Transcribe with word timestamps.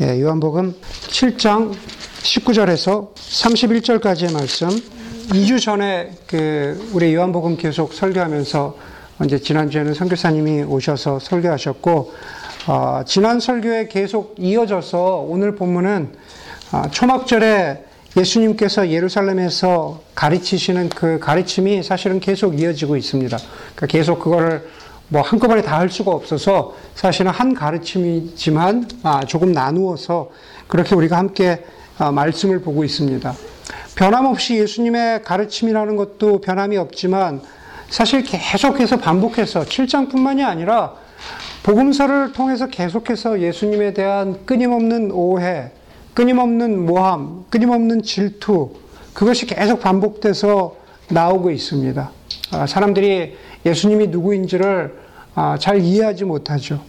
예, 0.00 0.20
요한복음 0.22 0.76
7장 1.08 1.74
19절에서 2.22 3.12
31절까지의 3.16 4.32
말씀. 4.32 4.68
2주 4.68 5.60
전에 5.60 6.12
그 6.28 6.88
우리 6.92 7.12
요한복음 7.16 7.56
계속 7.56 7.92
설교하면서 7.92 8.76
이제 9.24 9.40
지난주에는 9.40 9.94
선교사님이 9.94 10.62
오셔서 10.62 11.18
설교하셨고 11.18 12.12
어, 12.68 13.00
지난 13.06 13.40
설교에 13.40 13.88
계속 13.88 14.36
이어져서 14.38 15.26
오늘 15.28 15.56
본문은 15.56 16.12
어, 16.70 16.82
초막절에 16.92 17.84
예수님께서 18.16 18.90
예루살렘에서 18.90 20.00
가르치시는 20.14 20.90
그 20.90 21.18
가르침이 21.18 21.82
사실은 21.82 22.20
계속 22.20 22.60
이어지고 22.60 22.96
있습니다. 22.96 23.36
그러니까 23.74 23.86
계속 23.88 24.20
그거를 24.20 24.64
뭐 25.10 25.22
한꺼번에 25.22 25.62
다 25.62 25.78
할 25.78 25.88
수가 25.88 26.10
없어서 26.10 26.74
사실은 26.94 27.30
한 27.30 27.54
가르침이지만 27.54 28.88
아, 29.04 29.20
조금 29.20 29.52
나누어서 29.52 30.30
그렇게 30.66 30.94
우리가 30.94 31.16
함께 31.16 31.64
아, 31.98 32.10
말씀을 32.10 32.60
보고 32.60 32.84
있습니다. 32.84 33.32
변함없이 33.94 34.56
예수님의 34.58 35.22
가르침이라는 35.22 35.96
것도 35.96 36.40
변함이 36.40 36.76
없지만 36.76 37.40
사실 37.88 38.22
계속해서 38.22 38.98
반복해서 38.98 39.60
7장뿐만이 39.60 40.44
아니라 40.44 40.94
복음서를 41.62 42.32
통해서 42.32 42.66
계속해서 42.66 43.40
예수님에 43.40 43.94
대한 43.94 44.44
끊임없는 44.46 45.10
오해, 45.10 45.70
끊임없는 46.14 46.86
모함, 46.86 47.44
끊임없는 47.50 48.02
질투, 48.02 48.74
그것이 49.14 49.46
계속 49.46 49.80
반복돼서 49.80 50.76
나오고 51.08 51.50
있습니다. 51.50 52.10
아, 52.52 52.66
사람들이 52.66 53.36
예수님이 53.64 54.08
누구인지를 54.08 54.94
아, 55.34 55.56
잘 55.58 55.80
이해하지 55.80 56.24
못하죠. 56.24 56.80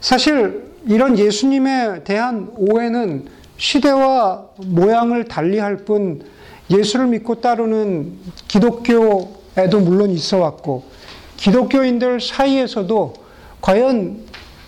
사실 0.00 0.72
이런 0.86 1.18
예수님에 1.18 2.04
대한 2.04 2.50
오해는 2.56 3.26
시대와 3.56 4.46
모양을 4.66 5.24
달리할 5.24 5.78
뿐 5.78 6.22
예수를 6.70 7.06
믿고 7.08 7.40
따르는 7.40 8.12
기독교에도 8.48 9.80
물론 9.80 10.10
있어 10.10 10.38
왔고 10.38 10.84
기독교인들 11.36 12.20
사이에서도 12.20 13.14
과연 13.60 14.18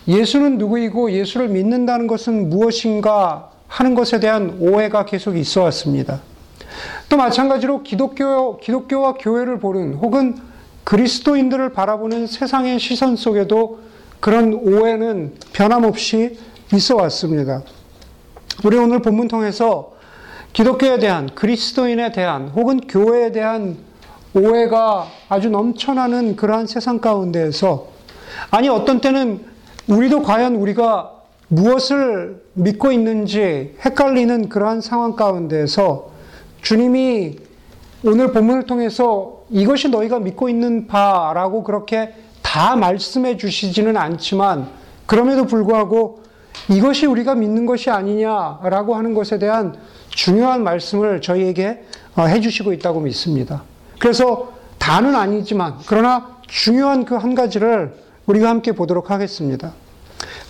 예수는 0.07 0.59
누구이고 0.59 1.13
예수를 1.13 1.48
믿는다는 1.48 2.07
것은 2.07 2.51
무엇인가 2.51 3.51
하는 3.67 3.95
것에 3.95 4.20
대한 4.20 4.57
오해가 4.61 5.05
계속 5.05 5.37
있어 5.37 5.63
왔습니다. 5.63 6.20
또 7.09 7.17
마찬가지로 7.17 7.83
기독교, 7.83 8.59
기독교와 8.59 9.15
교회를 9.15 9.59
보는 9.59 9.95
혹은 9.95 10.37
그리스도인들을 10.85 11.73
바라보는 11.73 12.27
세상의 12.27 12.79
시선 12.79 13.17
속에도 13.17 13.81
그런 14.21 14.55
오해는 14.55 15.35
변함없이 15.53 16.39
있어 16.73 16.97
왔습니다. 16.97 17.63
우리 18.65 18.77
오늘 18.77 19.01
본문 19.01 19.29
통해서 19.29 19.95
기독교에 20.53 20.99
대한 20.99 21.29
그리스도인에 21.35 22.13
대한 22.13 22.49
혹은 22.49 22.81
교회에 22.81 23.33
대한 23.33 23.77
오해가 24.35 25.09
아주 25.29 25.49
넘쳐나는 25.51 26.37
그러한 26.37 26.67
세상 26.67 27.01
가운데에서 27.01 27.89
아니 28.51 28.69
어떤 28.69 29.01
때는 29.01 29.45
우리도 29.89 30.23
과연 30.23 30.57
우리가 30.57 31.13
무엇을 31.48 32.43
믿고 32.55 32.93
있는지 32.93 33.77
헷갈리는 33.85 34.48
그러한 34.48 34.81
상황 34.81 35.15
가운데에서 35.15 36.11
주님이 36.63 37.37
오늘 38.05 38.33
본문을 38.33 38.65
통해서 38.65 39.34
이것이 39.50 39.89
너희가 39.89 40.19
믿고 40.19 40.48
있는 40.48 40.87
바라고 40.87 41.62
그렇게 41.62 42.14
다 42.42 42.77
말씀해 42.77 43.37
주시지는 43.37 43.97
않지만 43.97 44.69
그럼에도 45.06 45.47
불구하고 45.47 46.23
이것이 46.70 47.06
우리가 47.06 47.34
믿는 47.34 47.67
것이 47.67 47.91
아니냐라고 47.91 48.95
하는 48.95 49.14
것에 49.14 49.39
대한 49.39 49.77
중요한 50.09 50.62
말씀을 50.62 51.20
저희에게 51.20 51.84
어, 52.17 52.23
해주시고 52.23 52.73
있다고 52.73 53.01
믿습니다. 53.01 53.62
그래서 53.98 54.53
다는 54.78 55.14
아니지만 55.14 55.79
그러나 55.86 56.39
중요한 56.46 57.05
그 57.05 57.17
한 57.17 57.35
가지를 57.35 57.95
우리가 58.27 58.48
함께 58.48 58.73
보도록 58.73 59.11
하겠습니다. 59.11 59.73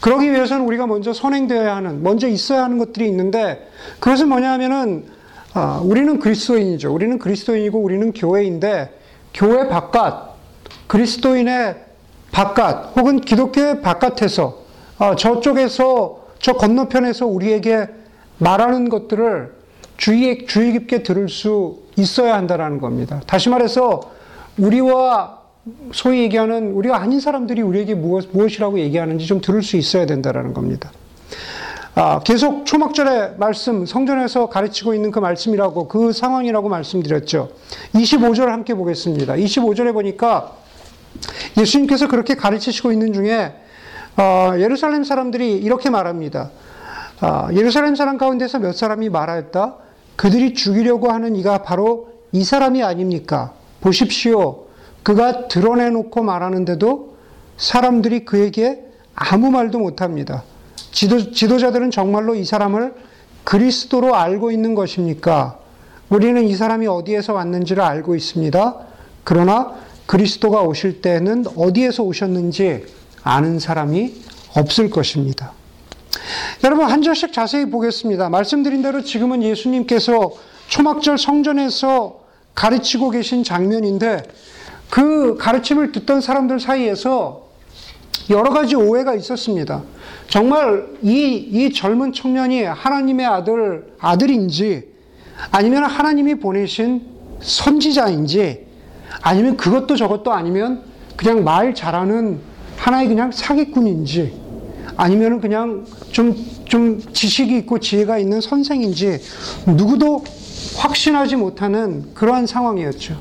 그러기 0.00 0.30
위해서는 0.30 0.66
우리가 0.66 0.86
먼저 0.86 1.12
선행되어야 1.12 1.74
하는, 1.76 2.02
먼저 2.02 2.28
있어야 2.28 2.62
하는 2.64 2.78
것들이 2.78 3.08
있는데 3.08 3.68
그것은 4.00 4.28
뭐냐 4.28 4.52
하면은 4.52 5.06
아, 5.54 5.80
우리는 5.84 6.18
그리스도인이죠. 6.18 6.92
우리는 6.92 7.18
그리스도인이고 7.18 7.78
우리는 7.78 8.12
교회인데 8.12 8.90
교회 9.32 9.68
바깥, 9.68 10.34
그리스도인의 10.88 11.76
바깥 12.32 12.96
혹은 12.96 13.20
기독교의 13.20 13.80
바깥에서 13.80 14.58
아, 14.98 15.14
저쪽에서 15.14 16.24
저 16.40 16.54
건너편에서 16.54 17.26
우리에게 17.26 17.86
말하는 18.38 18.88
것들을 18.88 19.54
주의, 19.96 20.44
주의 20.46 20.72
깊게 20.72 21.04
들을 21.04 21.28
수 21.28 21.78
있어야 21.96 22.34
한다는 22.34 22.80
겁니다. 22.80 23.22
다시 23.26 23.48
말해서 23.48 24.00
우리와 24.58 25.38
소위 25.92 26.22
얘기하는 26.22 26.72
우리가 26.72 26.96
아닌 27.00 27.20
사람들이 27.20 27.62
우리에게 27.62 27.94
무엇, 27.94 28.28
무엇이라고 28.32 28.80
얘기하는지 28.80 29.26
좀 29.26 29.40
들을 29.40 29.62
수 29.62 29.76
있어야 29.76 30.04
된다는 30.04 30.52
겁니다. 30.52 30.90
아, 31.96 32.18
계속 32.24 32.66
초막절의 32.66 33.34
말씀, 33.36 33.86
성전에서 33.86 34.48
가르치고 34.48 34.94
있는 34.94 35.12
그 35.12 35.20
말씀이라고, 35.20 35.86
그 35.86 36.12
상황이라고 36.12 36.68
말씀드렸죠. 36.68 37.50
25절 37.94 38.46
함께 38.46 38.74
보겠습니다. 38.74 39.34
25절에 39.34 39.92
보니까 39.92 40.56
예수님께서 41.56 42.08
그렇게 42.08 42.34
가르치시고 42.34 42.90
있는 42.90 43.12
중에, 43.12 43.54
어, 44.16 44.54
예루살렘 44.58 45.04
사람들이 45.04 45.52
이렇게 45.52 45.88
말합니다. 45.88 46.50
아, 47.20 47.48
예루살렘 47.52 47.94
사람 47.94 48.18
가운데서 48.18 48.58
몇 48.58 48.74
사람이 48.74 49.08
말하였다? 49.08 49.76
그들이 50.16 50.54
죽이려고 50.54 51.12
하는 51.12 51.36
이가 51.36 51.58
바로 51.58 52.08
이 52.32 52.42
사람이 52.42 52.82
아닙니까? 52.82 53.52
보십시오. 53.80 54.64
그가 55.04 55.46
드러내놓고 55.46 56.24
말하는데도 56.24 57.14
사람들이 57.56 58.24
그에게 58.24 58.82
아무 59.14 59.52
말도 59.52 59.78
못합니다. 59.78 60.42
지도, 60.94 61.32
지도자들은 61.32 61.90
정말로 61.90 62.36
이 62.36 62.44
사람을 62.44 62.94
그리스도로 63.42 64.14
알고 64.14 64.52
있는 64.52 64.74
것입니까? 64.76 65.58
우리는 66.08 66.46
이 66.46 66.54
사람이 66.54 66.86
어디에서 66.86 67.34
왔는지를 67.34 67.82
알고 67.82 68.14
있습니다. 68.14 68.76
그러나 69.24 69.74
그리스도가 70.06 70.62
오실 70.62 71.02
때는 71.02 71.46
어디에서 71.56 72.04
오셨는지 72.04 72.86
아는 73.24 73.58
사람이 73.58 74.22
없을 74.56 74.88
것입니다. 74.88 75.52
여러분, 76.62 76.86
한 76.86 77.02
절씩 77.02 77.32
자세히 77.32 77.68
보겠습니다. 77.68 78.28
말씀드린 78.28 78.80
대로 78.80 79.02
지금은 79.02 79.42
예수님께서 79.42 80.30
초막절 80.68 81.18
성전에서 81.18 82.20
가르치고 82.54 83.10
계신 83.10 83.42
장면인데 83.42 84.22
그 84.90 85.36
가르침을 85.38 85.90
듣던 85.90 86.20
사람들 86.20 86.60
사이에서 86.60 87.43
여러 88.30 88.50
가지 88.50 88.74
오해가 88.74 89.14
있었습니다. 89.14 89.82
정말 90.28 90.86
이, 91.02 91.34
이 91.34 91.72
젊은 91.72 92.12
청년이 92.12 92.62
하나님의 92.62 93.26
아들, 93.26 93.94
아들인지, 93.98 94.88
아니면 95.50 95.84
하나님이 95.84 96.36
보내신 96.36 97.02
선지자인지, 97.40 98.66
아니면 99.20 99.56
그것도 99.56 99.96
저것도 99.96 100.32
아니면 100.32 100.82
그냥 101.16 101.44
말 101.44 101.74
잘하는 101.74 102.40
하나의 102.76 103.08
그냥 103.08 103.30
사기꾼인지, 103.30 104.32
아니면 104.96 105.40
그냥 105.40 105.84
좀, 106.10 106.34
좀 106.64 107.00
지식이 107.12 107.56
있고 107.58 107.78
지혜가 107.78 108.18
있는 108.18 108.40
선생인지, 108.40 109.20
누구도 109.66 110.24
확신하지 110.76 111.36
못하는 111.36 112.14
그러한 112.14 112.46
상황이었죠. 112.46 113.18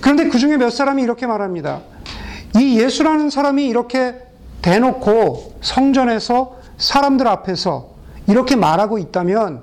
그런데 0.00 0.28
그 0.28 0.38
중에 0.38 0.56
몇 0.56 0.70
사람이 0.70 1.02
이렇게 1.02 1.26
말합니다. 1.26 1.82
이 2.58 2.80
예수라는 2.80 3.30
사람이 3.30 3.66
이렇게 3.66 4.14
대놓고 4.62 5.56
성전에서 5.60 6.56
사람들 6.78 7.26
앞에서 7.28 7.90
이렇게 8.26 8.56
말하고 8.56 8.98
있다면 8.98 9.62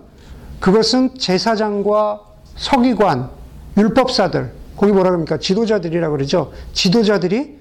그것은 0.60 1.18
제사장과 1.18 2.22
서기관, 2.56 3.30
율법사들, 3.78 4.52
거기 4.78 4.92
뭐라 4.92 5.10
그럽니까? 5.10 5.38
지도자들이라 5.38 6.10
그러죠. 6.10 6.54
지도자들이 6.72 7.60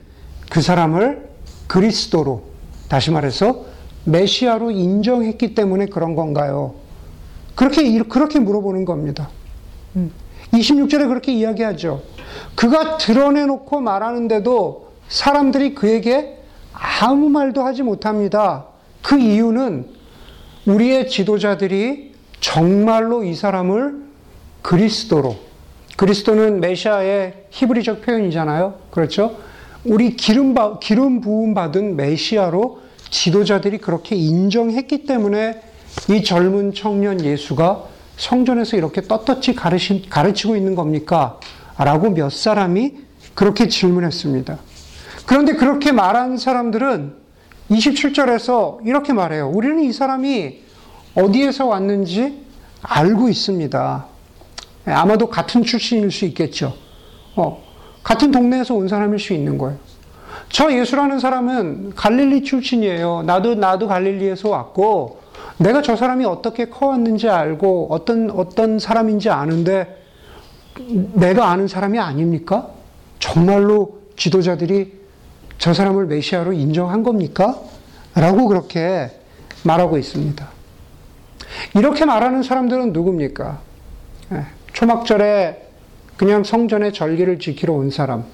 그 0.51 0.63
사람을 0.63 1.29
그리스도로, 1.67 2.43
다시 2.89 3.11
말해서 3.11 3.65
메시아로 4.05 4.71
인정했기 4.71 5.55
때문에 5.55 5.87
그런 5.87 6.15
건가요? 6.15 6.75
그렇게, 7.55 7.99
그렇게 8.03 8.39
물어보는 8.39 8.85
겁니다. 8.85 9.29
26절에 10.53 11.03
음. 11.03 11.09
그렇게 11.09 11.33
이야기하죠. 11.33 12.03
그가 12.55 12.99
드러내놓고 12.99 13.81
말하는데도 13.81 14.92
사람들이 15.13 15.75
그에게 15.75 16.39
아무 16.73 17.29
말도 17.29 17.63
하지 17.63 17.83
못합니다. 17.83 18.65
그 19.03 19.19
이유는 19.19 19.87
우리의 20.65 21.11
지도자들이 21.11 22.15
정말로 22.41 23.23
이 23.23 23.35
사람을 23.35 24.05
그리스도로, 24.63 25.37
그리스도는 25.99 26.61
메시아의 26.61 27.45
히브리적 27.51 28.01
표현이잖아요. 28.01 28.79
그렇죠? 28.91 29.37
우리 29.85 30.17
기름, 30.17 30.55
기름 30.81 31.21
부음 31.21 31.53
받은 31.53 31.97
메시아로 31.97 32.81
지도자들이 33.11 33.79
그렇게 33.79 34.17
인정했기 34.17 35.05
때문에 35.05 35.61
이 36.09 36.25
젊은 36.25 36.73
청년 36.73 37.23
예수가 37.23 37.85
성전에서 38.17 38.79
이렇게 38.79 39.03
떳떳이 39.03 39.55
가르치, 39.57 40.09
가르치고 40.09 40.57
있는 40.57 40.75
겁니까? 40.75 41.39
라고 41.77 42.09
몇 42.09 42.33
사람이 42.33 42.95
그렇게 43.35 43.69
질문했습니다. 43.69 44.72
그런데 45.27 45.55
그렇게 45.55 45.93
말한 45.93 46.37
사람들은 46.37 47.15
27절에서 47.71 48.87
이렇게 48.87 49.13
말해요. 49.13 49.49
우리는 49.49 49.81
이 49.81 49.93
사람이 49.93 50.59
어디에서 51.15 51.67
왔는지 51.67 52.45
알고 52.83 53.29
있습니다. 53.29 54.07
아마도 54.87 55.29
같은 55.29 55.63
출신일 55.63 56.11
수 56.11 56.25
있겠죠. 56.27 56.75
어, 57.37 57.63
같은 58.03 58.31
동네에서 58.31 58.75
온 58.75 58.89
사람일 58.89 59.19
수 59.19 59.33
있는 59.33 59.59
거예요. 59.59 59.79
저 60.49 60.73
예수라는 60.73 61.21
사람은 61.21 61.93
갈릴리 61.95 62.43
출신이에요. 62.43 63.23
나도, 63.23 63.55
나도 63.55 63.87
갈릴리에서 63.87 64.49
왔고, 64.49 65.21
내가 65.59 65.83
저 65.83 65.97
사람이 65.97 66.25
어떻게 66.25 66.67
커왔는지 66.69 67.29
알고, 67.29 67.89
어떤, 67.91 68.31
어떤 68.31 68.79
사람인지 68.79 69.31
아는데, 69.31 69.99
내가 71.15 71.51
아는 71.51 71.69
사람이 71.69 71.99
아닙니까? 71.99 72.69
정말로 73.19 74.01
지도자들이 74.17 75.02
저 75.59 75.73
사람을 75.73 76.07
메시아로 76.07 76.53
인정한 76.53 77.03
겁니까? 77.03 77.61
라고 78.15 78.49
그렇게 78.49 79.11
말하고 79.65 79.99
있습니다. 79.99 80.49
이렇게 81.75 82.05
말하는 82.05 82.43
사람들은 82.43 82.93
누굽니까? 82.93 83.61
예, 84.33 84.47
초막절에 84.73 85.69
그냥 86.17 86.45
성전의 86.45 86.93
절기를 86.93 87.39
지키러 87.39 87.73
온 87.73 87.91
사람, 87.91 88.25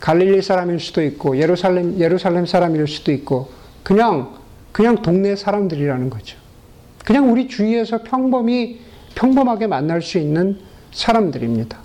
갈릴리 0.00 0.42
사람일 0.42 0.80
수도 0.80 1.02
있고 1.02 1.38
예루살렘 1.38 1.98
예루살렘 1.98 2.46
사람일 2.46 2.86
수도 2.86 3.12
있고 3.12 3.50
그냥 3.82 4.34
그냥 4.72 5.02
동네 5.02 5.36
사람들이라는 5.36 6.10
거죠. 6.10 6.38
그냥 7.04 7.30
우리 7.30 7.48
주위에서 7.48 8.02
평범히 8.02 8.80
평범하게 9.14 9.66
만날 9.66 10.02
수 10.02 10.18
있는 10.18 10.60
사람들입니다. 10.92 11.78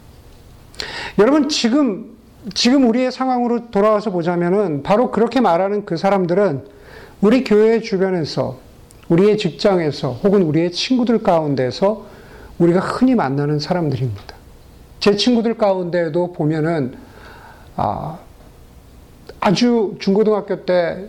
여러분 1.19 1.49
지금 1.49 2.14
지금 2.53 2.87
우리의 2.87 3.11
상황으로 3.11 3.71
돌아와서 3.71 4.11
보자면은 4.11 4.83
바로 4.83 5.09
그렇게 5.09 5.41
말하는 5.41 5.85
그 5.85 5.97
사람들은 5.97 6.65
우리 7.21 7.43
교회 7.43 7.79
주변에서 7.79 8.59
우리의 9.09 9.37
직장에서 9.37 10.11
혹은 10.23 10.43
우리의 10.43 10.71
친구들 10.71 11.23
가운데서 11.23 12.05
우리가 12.59 12.79
흔히 12.79 13.15
만나는 13.15 13.59
사람들입니다. 13.59 14.35
제 14.99 15.15
친구들 15.15 15.57
가운데도 15.57 16.33
보면은 16.33 16.95
아, 17.75 18.17
아주 19.39 19.95
중고등학교 19.99 20.65
때 20.65 21.05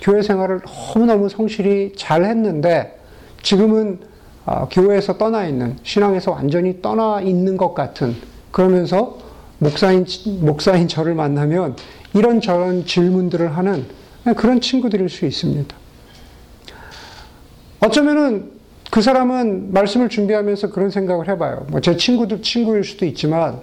교회 0.00 0.22
생활을 0.22 0.60
너무너무 0.94 1.28
성실히 1.28 1.92
잘 1.96 2.24
했는데 2.24 2.98
지금은 3.42 4.00
아, 4.44 4.68
교회에서 4.70 5.18
떠나 5.18 5.46
있는, 5.46 5.76
신앙에서 5.82 6.30
완전히 6.30 6.80
떠나 6.80 7.20
있는 7.20 7.56
것 7.56 7.74
같은 7.74 8.14
그러면서 8.52 9.25
목사인, 9.58 10.06
목사인 10.40 10.88
저를 10.88 11.14
만나면 11.14 11.76
이런저런 12.14 12.84
질문들을 12.84 13.56
하는 13.56 13.86
그런 14.36 14.60
친구들일 14.60 15.08
수 15.08 15.24
있습니다. 15.26 15.74
어쩌면은 17.80 18.50
그 18.90 19.02
사람은 19.02 19.72
말씀을 19.72 20.08
준비하면서 20.08 20.70
그런 20.70 20.90
생각을 20.90 21.28
해봐요. 21.28 21.66
뭐 21.70 21.80
제 21.80 21.96
친구도 21.96 22.40
친구일 22.40 22.84
수도 22.84 23.04
있지만, 23.06 23.60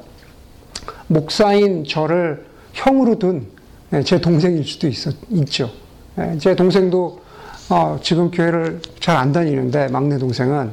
목사인 1.07 1.83
저를 1.85 2.45
형으로 2.73 3.17
둔제 3.19 3.45
네, 3.91 4.21
동생일 4.21 4.63
수도 4.65 4.87
있, 4.87 4.95
있죠. 5.29 5.71
네, 6.15 6.37
제 6.37 6.55
동생도 6.55 7.21
어, 7.69 7.97
지금 8.01 8.29
교회를 8.29 8.81
잘 8.99 9.17
안 9.17 9.31
다니는데, 9.31 9.87
막내 9.87 10.17
동생은 10.17 10.71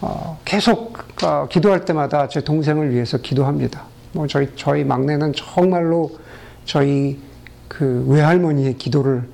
어, 0.00 0.38
계속 0.44 0.98
어, 1.22 1.46
기도할 1.50 1.84
때마다 1.84 2.28
제 2.28 2.40
동생을 2.42 2.92
위해서 2.92 3.18
기도합니다. 3.18 3.93
뭐 4.14 4.26
저희 4.26 4.48
저희 4.56 4.84
막내는 4.84 5.32
정말로 5.34 6.10
저희 6.64 7.18
그 7.68 8.04
외할머니의 8.08 8.78
기도를 8.78 9.28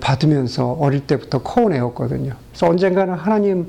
받으면서 0.00 0.72
어릴 0.72 1.06
때부터 1.06 1.42
커오내었거든요. 1.42 2.34
그래서 2.50 2.66
언젠가는 2.68 3.12
하나님 3.14 3.68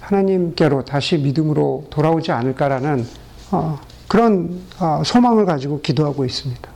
하나님께로 0.00 0.84
다시 0.84 1.16
믿음으로 1.16 1.86
돌아오지 1.90 2.32
않을까라는 2.32 3.06
어, 3.52 3.80
그런 4.06 4.60
어, 4.80 5.02
소망을 5.04 5.46
가지고 5.46 5.80
기도하고 5.80 6.24
있습니다. 6.24 6.68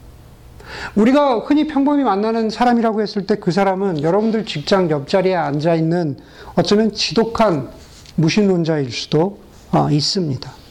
우리가 0.94 1.40
흔히 1.40 1.66
평범히 1.66 2.04
만나는 2.04 2.48
사람이라고 2.48 3.02
했을 3.02 3.26
때 3.26 3.36
그 3.36 3.50
사람은 3.50 4.02
여러분들 4.02 4.46
직장 4.46 4.88
옆자리에 4.88 5.34
앉아 5.34 5.74
있는 5.74 6.16
어쩌면 6.54 6.92
지독한 6.92 7.68
무신론자일 8.16 8.90
수도 8.90 9.40
어, 9.72 9.90
있습니다. 9.90 10.63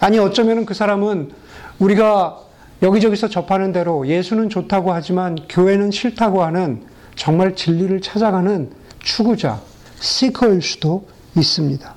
아니 0.00 0.18
어쩌면 0.18 0.66
그 0.66 0.74
사람은 0.74 1.30
우리가 1.78 2.38
여기저기서 2.82 3.28
접하는 3.28 3.72
대로 3.72 4.06
예수는 4.06 4.48
좋다고 4.48 4.92
하지만 4.92 5.36
교회는 5.48 5.90
싫다고 5.90 6.42
하는 6.42 6.82
정말 7.14 7.56
진리를 7.56 8.00
찾아가는 8.02 8.70
추구자, 9.02 9.60
시커일 9.98 10.60
수도 10.60 11.06
있습니다. 11.36 11.94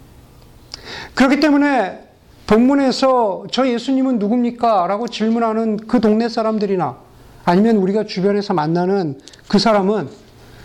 그렇기 1.16 1.40
때문에 1.40 2.07
본문에서 2.48 3.46
저 3.51 3.68
예수님은 3.68 4.18
누굽니까? 4.19 4.88
라고 4.88 5.07
질문하는 5.07 5.78
그 5.78 6.00
동네 6.00 6.30
사람들이나 6.30 6.98
아니면 7.45 7.78
우리가 7.78 8.06
주변에서 8.06 8.54
만나는 8.54 9.19
그 9.48 9.60
사람은 9.60 10.10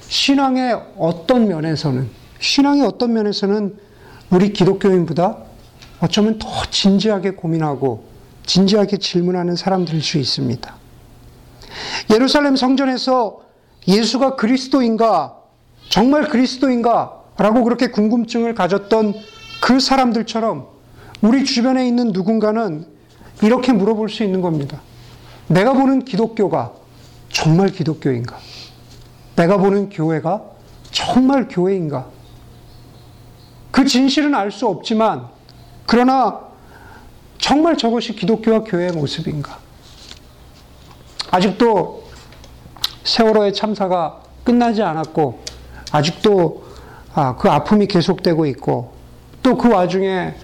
신앙의 0.09 0.81
어떤 0.97 1.49
면에서는, 1.49 2.09
신앙의 2.39 2.87
어떤 2.87 3.13
면에서는 3.13 3.77
우리 4.31 4.53
기독교인보다 4.53 5.39
어쩌면 6.00 6.38
더 6.38 6.49
진지하게 6.70 7.31
고민하고 7.32 8.05
진지하게 8.46 8.99
질문하는 8.99 9.56
사람들일 9.56 10.02
수 10.02 10.19
있습니다. 10.19 10.75
예루살렘 12.11 12.56
성전에서 12.56 13.41
예수가 13.88 14.37
그리스도인가, 14.37 15.37
정말 15.88 16.29
그리스도인가, 16.29 17.23
라고 17.37 17.64
그렇게 17.64 17.88
궁금증을 17.88 18.55
가졌던 18.55 19.14
그 19.61 19.81
사람들처럼 19.81 20.69
우리 21.20 21.44
주변에 21.44 21.87
있는 21.87 22.12
누군가는 22.12 22.87
이렇게 23.43 23.73
물어볼 23.73 24.08
수 24.08 24.23
있는 24.23 24.41
겁니다. 24.41 24.81
내가 25.49 25.73
보는 25.73 26.05
기독교가 26.05 26.73
정말 27.31 27.70
기독교인가? 27.70 28.38
내가 29.37 29.56
보는 29.56 29.88
교회가 29.88 30.43
정말 30.93 31.49
교회인가? 31.49 32.06
그 33.73 33.85
진실은 33.85 34.35
알 34.35 34.52
수 34.52 34.69
없지만, 34.69 35.29
그러나 35.86 36.41
정말 37.38 37.76
저것이 37.76 38.14
기독교와 38.14 38.64
교회의 38.64 38.93
모습인가? 38.93 39.58
아직도 41.31 42.05
세월호의 43.05 43.53
참사가 43.53 44.22
끝나지 44.44 44.82
않았고, 44.82 45.43
아직도 45.93 46.64
아, 47.14 47.36
그 47.36 47.48
아픔이 47.48 47.86
계속되고 47.86 48.46
있고, 48.46 48.93
또 49.43 49.56
그 49.56 49.70
와중에 49.70 50.34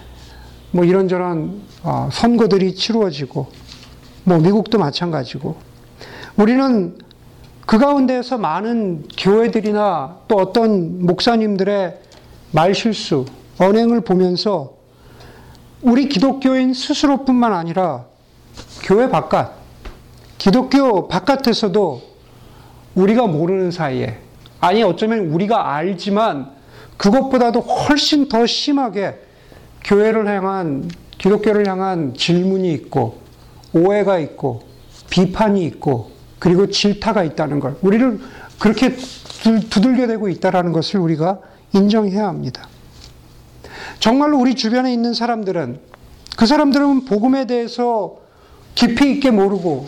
뭐 0.71 0.85
이런저런 0.85 1.61
어, 1.83 2.09
선거들이 2.11 2.75
치루어지고, 2.75 3.47
뭐 4.23 4.37
미국도 4.37 4.77
마찬가지고, 4.77 5.55
우리는 6.37 6.97
그 7.65 7.77
가운데에서 7.79 8.37
많은 8.37 9.07
교회들이나 9.17 10.17
또 10.27 10.35
어떤 10.35 11.05
목사님들의 11.05 11.97
말실수, 12.51 13.25
언행을 13.57 14.01
보면서 14.01 14.73
우리 15.81 16.07
기독교인 16.07 16.73
스스로뿐만 16.73 17.53
아니라 17.53 18.05
교회 18.83 19.09
바깥, 19.09 19.53
기독교 20.37 21.07
바깥에서도 21.07 22.01
우리가 22.93 23.25
모르는 23.25 23.71
사이에, 23.71 24.19
아니 24.59 24.83
어쩌면 24.83 25.27
우리가 25.27 25.73
알지만 25.73 26.51
그것보다도 26.97 27.61
훨씬 27.61 28.29
더 28.29 28.45
심하게 28.45 29.19
교회를 29.83 30.27
향한, 30.27 30.87
기독교를 31.17 31.67
향한 31.67 32.13
질문이 32.15 32.71
있고, 32.73 33.19
오해가 33.73 34.19
있고, 34.19 34.61
비판이 35.09 35.65
있고, 35.65 36.11
그리고 36.37 36.69
질타가 36.69 37.23
있다는 37.23 37.59
걸, 37.59 37.75
우리를 37.81 38.19
그렇게 38.59 38.95
두들겨 39.69 40.05
대고 40.05 40.29
있다는 40.29 40.73
것을 40.73 40.99
우리가 40.99 41.39
인정해야 41.73 42.27
합니다. 42.27 42.67
정말로 44.01 44.39
우리 44.39 44.55
주변에 44.55 44.91
있는 44.91 45.13
사람들은 45.13 45.79
그 46.35 46.45
사람들은 46.47 47.05
복음에 47.05 47.45
대해서 47.45 48.17
깊이 48.73 49.11
있게 49.11 49.29
모르고 49.29 49.87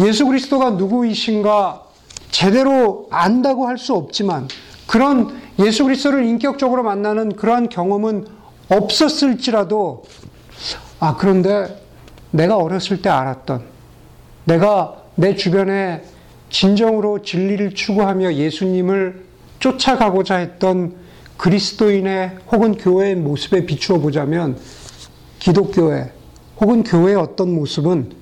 예수 0.00 0.26
그리스도가 0.26 0.70
누구이신가 0.70 1.84
제대로 2.32 3.06
안다고 3.10 3.66
할 3.68 3.78
수 3.78 3.94
없지만 3.94 4.48
그런 4.88 5.40
예수 5.60 5.84
그리스도를 5.84 6.24
인격적으로 6.24 6.82
만나는 6.82 7.36
그러한 7.36 7.68
경험은 7.68 8.26
없었을지라도 8.70 10.02
아 10.98 11.16
그런데 11.16 11.80
내가 12.32 12.56
어렸을 12.56 13.02
때 13.02 13.08
알았던 13.08 13.62
내가 14.46 14.96
내 15.14 15.36
주변에 15.36 16.02
진정으로 16.50 17.22
진리를 17.22 17.74
추구하며 17.74 18.34
예수님을 18.34 19.26
쫓아가고자 19.60 20.36
했던 20.36 20.96
그리스도인의 21.38 22.38
혹은 22.52 22.76
교회의 22.76 23.14
모습에 23.14 23.64
비추어 23.64 23.98
보자면 23.98 24.58
기독교의 25.38 26.12
혹은 26.60 26.82
교회의 26.82 27.16
어떤 27.16 27.54
모습은 27.54 28.12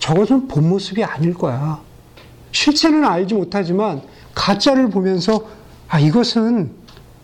저것은 0.00 0.48
본 0.48 0.68
모습이 0.68 1.02
아닐 1.02 1.32
거야. 1.32 1.80
실체는 2.52 3.04
알지 3.04 3.34
못하지만 3.34 4.02
가짜를 4.34 4.90
보면서 4.90 5.46
아 5.88 5.98
이것은 6.00 6.72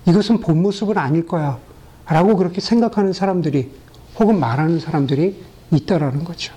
이것은 0.06 0.40
본 0.40 0.62
모습은 0.62 0.96
아닐 0.96 1.26
거야. 1.26 1.58
라고 2.06 2.36
그렇게 2.36 2.60
생각하는 2.60 3.12
사람들이 3.12 3.70
혹은 4.18 4.38
말하는 4.38 4.78
사람들이 4.78 5.42
있다라는 5.72 6.24
거죠. 6.24 6.54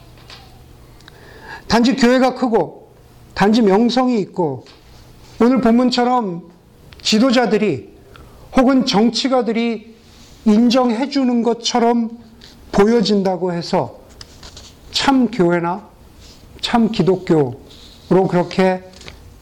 단지 1.67 1.95
교회가 1.95 2.35
크고 2.35 2.91
단지 3.33 3.61
명성이 3.61 4.19
있고 4.21 4.65
오늘 5.41 5.61
본문처럼 5.61 6.49
지도자들이 7.01 7.94
혹은 8.55 8.85
정치가들이 8.85 9.95
인정해 10.45 11.09
주는 11.09 11.43
것처럼 11.43 12.17
보여진다고 12.71 13.53
해서 13.53 13.99
참 14.91 15.29
교회나 15.29 15.87
참 16.61 16.91
기독교로 16.91 18.27
그렇게 18.29 18.83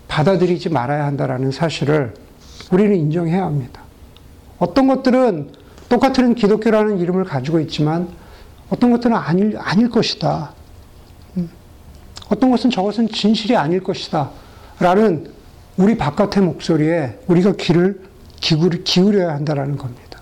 받아들이지 0.08 0.70
말아야 0.70 1.06
한다라는 1.06 1.52
사실을 1.52 2.14
우리는 2.72 2.96
인정해야 2.96 3.44
합니다. 3.44 3.82
어떤 4.60 4.88
것들은 4.88 5.52
똑같은 5.90 6.36
기독교라는 6.36 7.00
이름을 7.00 7.24
가지고 7.26 7.60
있지만 7.60 8.08
어떤 8.70 8.92
것들은 8.92 9.16
아닐, 9.16 9.58
아닐 9.58 9.90
것이다. 9.90 10.54
음. 11.38 11.50
어떤 12.30 12.50
것은 12.52 12.72
저것은 12.72 13.10
진실이 13.10 13.56
아닐 13.56 13.84
것이다. 13.84 14.32
라는 14.80 15.32
우리 15.78 15.98
바깥의 15.98 16.44
목소리에 16.44 17.20
우리가 17.28 17.54
귀를 17.54 18.02
기울여야 18.84 19.34
한다는 19.34 19.78
겁니다. 19.78 20.22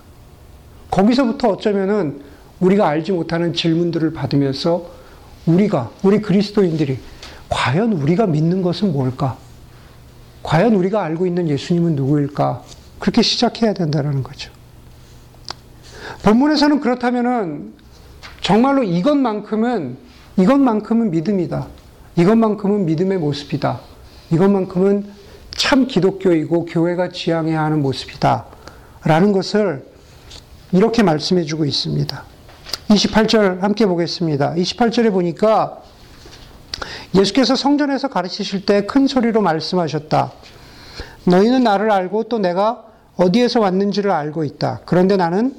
거기서부터 0.90 1.48
어쩌면은 1.48 2.22
우리가 2.60 2.86
알지 2.86 3.12
못하는 3.12 3.52
질문들을 3.52 4.12
받으면서 4.12 4.90
우리가, 5.46 5.90
우리 6.04 6.20
그리스도인들이 6.20 6.98
과연 7.48 7.92
우리가 7.92 8.26
믿는 8.26 8.62
것은 8.62 8.92
뭘까? 8.92 9.36
과연 10.42 10.74
우리가 10.74 11.02
알고 11.02 11.26
있는 11.26 11.48
예수님은 11.48 11.96
누구일까? 11.96 12.62
그렇게 12.98 13.22
시작해야 13.22 13.72
된다는 13.72 14.22
거죠. 14.22 14.52
본문에서는 16.22 16.80
그렇다면은 16.80 17.72
정말로 18.40 18.84
이것만큼은 18.84 19.96
이것만큼은 20.36 21.10
믿음이다. 21.10 21.66
이것만큼은 22.16 22.86
믿음의 22.86 23.18
모습이다. 23.18 23.80
이것만큼은 24.30 25.21
참 25.56 25.86
기독교이고 25.86 26.64
교회가 26.66 27.10
지향해야 27.10 27.62
하는 27.62 27.82
모습이다. 27.82 28.46
라는 29.04 29.32
것을 29.32 29.84
이렇게 30.72 31.02
말씀해 31.02 31.44
주고 31.44 31.64
있습니다. 31.64 32.24
28절 32.88 33.60
함께 33.60 33.86
보겠습니다. 33.86 34.54
28절에 34.54 35.10
보니까 35.12 35.82
예수께서 37.14 37.54
성전에서 37.56 38.08
가르치실 38.08 38.64
때 38.66 38.86
큰 38.86 39.06
소리로 39.06 39.42
말씀하셨다. 39.42 40.32
너희는 41.24 41.62
나를 41.62 41.90
알고 41.90 42.24
또 42.24 42.38
내가 42.38 42.84
어디에서 43.16 43.60
왔는지를 43.60 44.10
알고 44.10 44.44
있다. 44.44 44.80
그런데 44.86 45.16
나는 45.16 45.54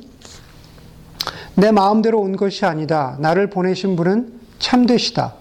내 1.56 1.72
마음대로 1.72 2.20
온 2.20 2.36
것이 2.36 2.66
아니다. 2.66 3.16
나를 3.20 3.50
보내신 3.50 3.96
분은 3.96 4.34
참되시다. 4.60 5.36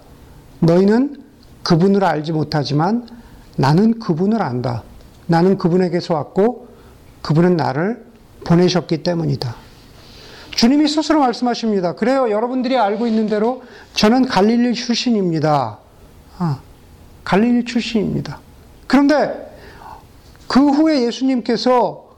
너희는 0.61 1.23
그분을 1.63 2.05
알지 2.05 2.33
못하지만 2.33 3.09
나는 3.63 4.01
그분을 4.01 4.43
안다. 4.43 4.83
나는 5.29 5.57
그분에게서 5.57 6.15
왔고 6.15 6.67
그분은 7.23 7.57
나를 7.57 8.05
보내셨기 8.45 9.05
때문이다. 9.05 9.55
주님이 10.51 10.89
스스로 10.89 11.21
말씀하십니다. 11.21 11.95
그래요. 11.95 12.29
여러분들이 12.29 12.77
알고 12.77 13.07
있는 13.07 13.29
대로 13.29 13.63
저는 13.95 14.27
갈릴리 14.27 14.75
출신입니다. 14.75 15.79
아, 16.39 16.59
갈릴리 17.23 17.65
출신입니다. 17.65 18.41
그런데 18.89 19.57
그 20.49 20.59
후에 20.59 21.05
예수님께서 21.07 22.11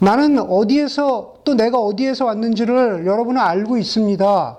나는 0.00 0.38
어디에서 0.38 1.36
또 1.44 1.54
내가 1.54 1.78
어디에서 1.78 2.26
왔는지를 2.26 3.06
여러분은 3.06 3.40
알고 3.40 3.78
있습니다. 3.78 4.58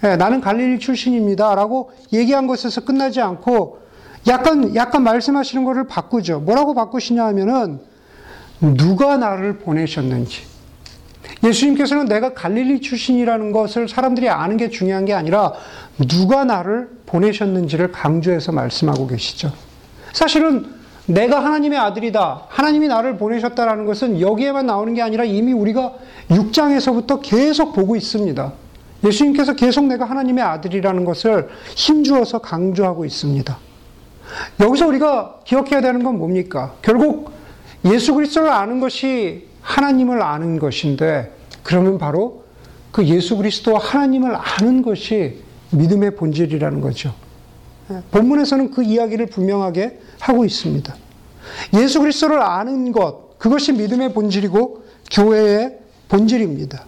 네, 0.00 0.16
나는 0.16 0.40
갈릴리 0.40 0.78
출신입니다. 0.78 1.54
라고 1.54 1.92
얘기한 2.10 2.46
것에서 2.46 2.80
끝나지 2.86 3.20
않고 3.20 3.83
약간, 4.26 4.74
약간 4.74 5.02
말씀하시는 5.02 5.64
것을 5.64 5.86
바꾸죠. 5.86 6.40
뭐라고 6.40 6.74
바꾸시냐 6.74 7.24
하면은 7.26 7.80
누가 8.60 9.16
나를 9.16 9.58
보내셨는지. 9.58 10.42
예수님께서는 11.42 12.06
내가 12.06 12.32
갈릴리 12.32 12.80
출신이라는 12.80 13.52
것을 13.52 13.88
사람들이 13.88 14.28
아는 14.28 14.56
게 14.56 14.70
중요한 14.70 15.04
게 15.04 15.12
아니라 15.12 15.52
누가 16.08 16.44
나를 16.44 16.88
보내셨는지를 17.06 17.92
강조해서 17.92 18.52
말씀하고 18.52 19.06
계시죠. 19.06 19.52
사실은 20.12 20.66
내가 21.06 21.44
하나님의 21.44 21.78
아들이다. 21.78 22.46
하나님이 22.48 22.88
나를 22.88 23.18
보내셨다라는 23.18 23.84
것은 23.84 24.20
여기에만 24.20 24.66
나오는 24.66 24.94
게 24.94 25.02
아니라 25.02 25.24
이미 25.24 25.52
우리가 25.52 25.92
6장에서부터 26.30 27.20
계속 27.22 27.74
보고 27.74 27.94
있습니다. 27.94 28.52
예수님께서 29.04 29.54
계속 29.54 29.84
내가 29.84 30.06
하나님의 30.06 30.42
아들이라는 30.42 31.04
것을 31.04 31.48
힘주어서 31.76 32.38
강조하고 32.38 33.04
있습니다. 33.04 33.58
여기서 34.60 34.86
우리가 34.88 35.40
기억해야 35.44 35.80
되는 35.80 36.02
건 36.02 36.18
뭡니까? 36.18 36.74
결국 36.82 37.32
예수 37.84 38.14
그리스도를 38.14 38.50
아는 38.50 38.80
것이 38.80 39.48
하나님을 39.60 40.22
아는 40.22 40.58
것인데 40.58 41.32
그러면 41.62 41.98
바로 41.98 42.44
그 42.92 43.04
예수 43.06 43.36
그리스도와 43.36 43.80
하나님을 43.80 44.36
아는 44.36 44.82
것이 44.82 45.42
믿음의 45.70 46.16
본질이라는 46.16 46.80
거죠. 46.80 47.14
예, 47.90 48.02
본문에서는 48.10 48.70
그 48.70 48.82
이야기를 48.82 49.26
분명하게 49.26 50.00
하고 50.20 50.44
있습니다. 50.44 50.94
예수 51.74 52.00
그리스도를 52.00 52.40
아는 52.40 52.92
것, 52.92 53.38
그것이 53.38 53.72
믿음의 53.72 54.14
본질이고 54.14 54.84
교회의 55.10 55.78
본질입니다. 56.08 56.84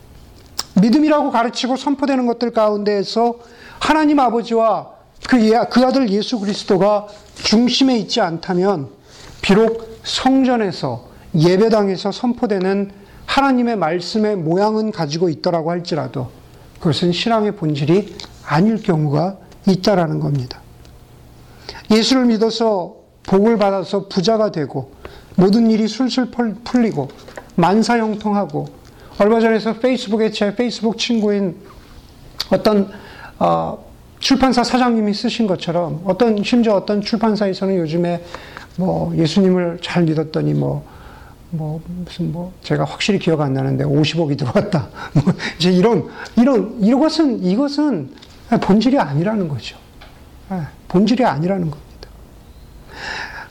믿음이라고 0.80 1.30
가르치고 1.30 1.76
선포되는 1.76 2.26
것들 2.26 2.52
가운데에서 2.52 3.38
하나님 3.78 4.20
아버지와 4.20 4.95
그, 5.28 5.68
그 5.68 5.84
아들 5.84 6.08
예수 6.10 6.38
그리스도가 6.38 7.06
중심에 7.34 7.98
있지 7.98 8.20
않다면 8.20 8.88
비록 9.42 10.00
성전에서 10.04 11.08
예배당에서 11.34 12.12
선포되는 12.12 12.90
하나님의 13.26 13.76
말씀의 13.76 14.36
모양은 14.36 14.92
가지고 14.92 15.28
있더라고 15.28 15.70
할지라도 15.70 16.30
그것은 16.78 17.12
신앙의 17.12 17.56
본질이 17.56 18.16
아닐 18.46 18.80
경우가 18.82 19.36
있다라는 19.66 20.20
겁니다. 20.20 20.60
예수를 21.90 22.26
믿어서 22.26 22.96
복을 23.24 23.58
받아서 23.58 24.06
부자가 24.08 24.52
되고 24.52 24.92
모든 25.34 25.70
일이 25.70 25.88
술술 25.88 26.30
풀리고 26.64 27.08
만사형통하고 27.56 28.68
얼마 29.18 29.40
전에서 29.40 29.74
페이스북에 29.74 30.30
제 30.30 30.54
페이스북 30.54 30.98
친구인 30.98 31.56
어떤 32.50 32.90
어, 33.38 33.84
출판사 34.18 34.64
사장님이 34.64 35.14
쓰신 35.14 35.46
것처럼 35.46 36.02
어떤 36.04 36.42
심지어 36.42 36.74
어떤 36.74 37.00
출판사에서는 37.00 37.76
요즘에 37.76 38.22
뭐 38.76 39.14
예수님을 39.16 39.78
잘 39.82 40.04
믿었더니 40.04 40.54
뭐, 40.54 40.84
뭐 41.50 41.80
무슨 41.86 42.32
뭐 42.32 42.52
제가 42.62 42.84
확실히 42.84 43.18
기억 43.18 43.40
안 43.40 43.52
나는데 43.52 43.84
50억이 43.84 44.38
들어왔다. 44.38 44.88
뭐 45.14 45.34
이제 45.58 45.70
이런 45.70 46.08
이런 46.36 46.76
이것은 46.80 47.42
이것은 47.44 48.10
본질이 48.60 48.98
아니라는 48.98 49.48
거죠. 49.48 49.76
예, 50.52 50.62
본질이 50.88 51.24
아니라는 51.24 51.70
겁니다. 51.70 51.86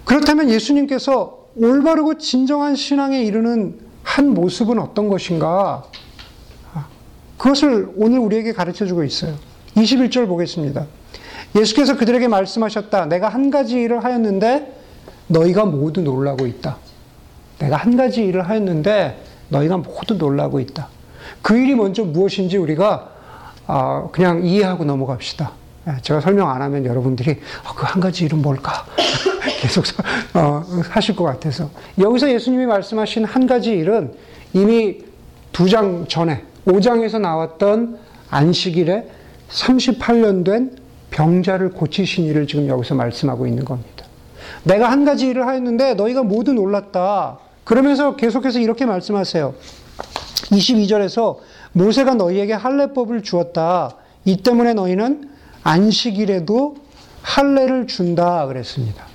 그렇다면 0.06 0.50
예수님께서 0.50 1.46
올바르고 1.56 2.18
진정한 2.18 2.76
신앙에 2.76 3.24
이르는 3.24 3.80
한 4.04 4.34
모습은 4.34 4.80
어떤 4.80 5.10
것인가? 5.10 5.84
그것을 7.38 7.92
오늘 7.96 8.20
우리에게 8.20 8.54
가르쳐 8.54 8.86
주고 8.86 9.04
있어요. 9.04 9.36
21절 9.76 10.28
보겠습니다. 10.28 10.86
예수께서 11.56 11.96
그들에게 11.98 12.28
말씀하셨다. 12.28 13.06
내가 13.08 13.30
한 13.30 13.50
가지 13.50 13.76
일을 13.82 14.04
하였는데 14.04 14.74
너희가 15.28 15.66
모두 15.66 16.02
놀라고 16.02 16.46
있다. 16.48 16.78
내가 17.60 17.78
한 17.78 17.96
가지 17.96 18.24
일을 18.26 18.48
하였는데 18.50 19.22
너희가 19.50 19.78
모두 19.78 20.16
놀라고 20.16 20.60
있다. 20.60 20.88
그 21.42 21.58
일이 21.58 21.76
먼저 21.76 22.04
무엇인지 22.04 22.58
우리가 22.58 23.12
아, 23.68 24.08
그냥 24.12 24.46
이해하고 24.46 24.84
넘어갑시다. 24.86 25.52
예, 25.88 25.94
제가 26.02 26.20
설명 26.22 26.50
안 26.50 26.62
하면 26.62 26.86
여러분들이 26.86 27.40
어, 27.68 27.74
그한 27.76 28.00
가지 28.00 28.26
일은 28.26 28.42
뭘까? 28.42 28.86
계속 29.62 29.86
어, 30.34 30.64
하실 30.90 31.16
것 31.16 31.24
같아서. 31.24 31.70
여기서 32.00 32.32
예수님이 32.32 32.66
말씀하신 32.66 33.26
한 33.26 33.48
가지 33.48 33.72
일은 33.72 34.14
이미 34.54 35.04
두 35.52 35.68
장 35.70 36.06
전에, 36.08 36.44
5장에서 36.68 37.20
나왔던 37.20 37.98
안식일에 38.30 39.08
38년 39.50 40.44
된 40.44 40.78
병자를 41.12 41.72
고치신 41.72 42.26
일을 42.26 42.48
지금 42.48 42.68
여기서 42.68 42.96
말씀하고 42.96 43.48
있는 43.48 43.64
겁니다. 43.64 44.06
내가 44.64 44.92
한 44.92 45.06
가지 45.06 45.28
일을 45.28 45.48
하였는데 45.48 45.94
너희가 45.94 46.24
모두 46.24 46.54
놀랐다. 46.54 47.40
그러면서 47.64 48.16
계속해서 48.16 48.60
이렇게 48.60 48.86
말씀하세요. 48.86 49.54
22절에서 50.52 51.38
모세가 51.74 52.16
너희에게 52.16 52.54
할례법을 52.54 53.24
주었다. 53.24 53.96
이 54.26 54.38
때문에 54.38 54.74
너희는 54.74 55.30
안식일에도 55.64 56.76
할례를 57.22 57.88
준다 57.88 58.46
그랬습니다. 58.48 59.06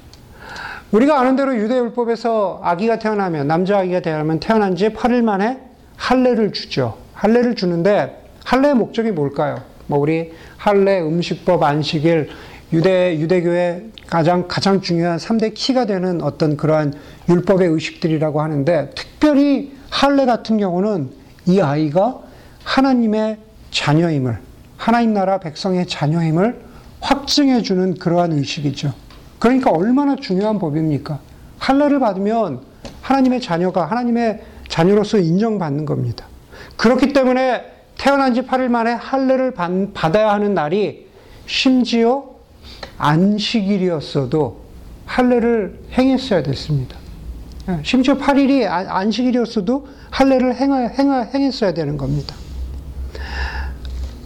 우리가 0.90 1.20
아는 1.20 1.36
대로 1.36 1.56
유대율법에서 1.56 2.60
아기가 2.64 2.98
태어나면 2.98 3.46
남자 3.46 3.78
아기가 3.78 4.00
태어나면 4.00 4.40
태어난 4.40 4.74
지 4.74 4.88
8일 4.88 5.22
만에 5.22 5.60
할례를 5.96 6.52
주죠. 6.52 6.96
할례를 7.14 7.54
주는데 7.54 8.24
할례의 8.44 8.74
목적이 8.74 9.12
뭘까요? 9.12 9.69
뭐 9.90 9.98
우리 9.98 10.30
할례, 10.56 11.00
음식법, 11.00 11.64
안식일, 11.64 12.28
유대 12.72 13.18
유대교의 13.18 13.90
가장 14.06 14.46
가장 14.46 14.80
중요한 14.80 15.18
3대 15.18 15.52
키가 15.52 15.86
되는 15.86 16.22
어떤 16.22 16.56
그러한 16.56 16.94
율법의 17.28 17.68
의식들이라고 17.68 18.40
하는데 18.40 18.90
특별히 18.94 19.72
할례 19.90 20.26
같은 20.26 20.58
경우는 20.58 21.10
이 21.46 21.60
아이가 21.60 22.20
하나님의 22.62 23.38
자녀임을 23.72 24.38
하나님 24.76 25.12
나라 25.12 25.40
백성의 25.40 25.86
자녀임을 25.86 26.60
확증해 27.00 27.62
주는 27.62 27.94
그러한 27.94 28.32
의식이죠. 28.32 28.92
그러니까 29.40 29.70
얼마나 29.70 30.14
중요한 30.14 30.60
법입니까? 30.60 31.18
할례를 31.58 31.98
받으면 31.98 32.60
하나님의 33.02 33.40
자녀가 33.40 33.86
하나님의 33.86 34.40
자녀로서 34.68 35.18
인정받는 35.18 35.84
겁니다. 35.84 36.26
그렇기 36.76 37.12
때문에 37.12 37.79
태어난 38.00 38.32
지 38.32 38.40
8일 38.40 38.68
만에 38.68 38.92
할례를 38.92 39.52
받아야 39.92 40.32
하는 40.32 40.54
날이 40.54 41.06
심지어 41.44 42.24
안식일이었어도 42.96 44.62
할례를 45.04 45.80
행했어야 45.92 46.42
됐습니다. 46.42 46.96
예, 47.68 47.80
심지어 47.82 48.16
8일이 48.16 48.66
아, 48.66 48.86
안식일이었어도 49.00 49.86
할례를 50.10 50.54
행하, 50.54 50.86
행하, 50.86 51.20
행했어야 51.20 51.74
되는 51.74 51.98
겁니다. 51.98 52.34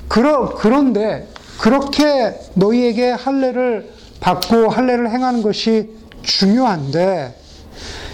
그러, 0.06 0.54
그런데 0.54 1.28
그렇게 1.58 2.32
너희에게 2.54 3.10
할례를 3.10 3.90
받고 4.20 4.68
할례를 4.68 5.10
행하는 5.10 5.42
것이 5.42 5.90
중요한데 6.22 7.36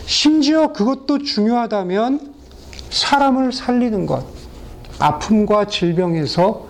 심지어 0.06 0.72
그것도 0.72 1.18
중요하다면 1.18 2.32
사람을 2.88 3.52
살리는 3.52 4.06
것, 4.06 4.39
아픔과 5.00 5.66
질병에서 5.66 6.68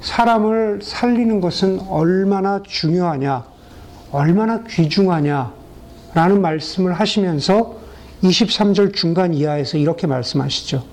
사람을 0.00 0.80
살리는 0.82 1.40
것은 1.40 1.80
얼마나 1.88 2.62
중요하냐, 2.62 3.44
얼마나 4.12 4.62
귀중하냐, 4.64 5.52
라는 6.14 6.40
말씀을 6.40 6.92
하시면서 6.92 7.76
23절 8.22 8.94
중간 8.94 9.34
이하에서 9.34 9.78
이렇게 9.78 10.06
말씀하시죠. 10.06 10.84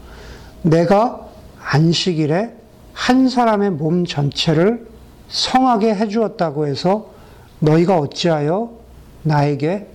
내가 0.63 1.27
안식일에 1.63 2.55
한 2.93 3.29
사람의 3.29 3.71
몸 3.71 4.05
전체를 4.05 4.87
성하게 5.27 5.93
해주었다고 5.95 6.67
해서 6.67 7.11
너희가 7.59 7.99
어찌하여 7.99 8.71
나에게 9.23 9.87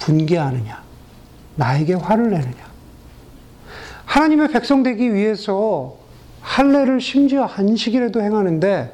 분개하느냐? 0.00 0.82
나에게 1.56 1.94
화를 1.94 2.30
내느냐? 2.30 2.64
하나님의 4.04 4.48
백성 4.48 4.82
되기 4.82 5.14
위해서 5.14 6.03
할례를 6.44 7.00
심지어 7.00 7.44
안식일에도 7.44 8.20
행하는데 8.20 8.92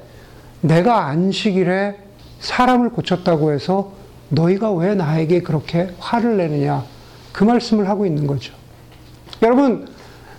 내가 0.63 1.07
안식일에 1.07 1.97
사람을 2.39 2.91
고쳤다고 2.91 3.53
해서 3.53 3.93
너희가 4.29 4.73
왜 4.73 4.95
나에게 4.95 5.43
그렇게 5.43 5.91
화를 5.99 6.37
내느냐? 6.37 6.85
그 7.33 7.45
말씀을 7.45 7.89
하고 7.89 8.07
있는 8.07 8.27
거죠. 8.27 8.55
여러분, 9.43 9.89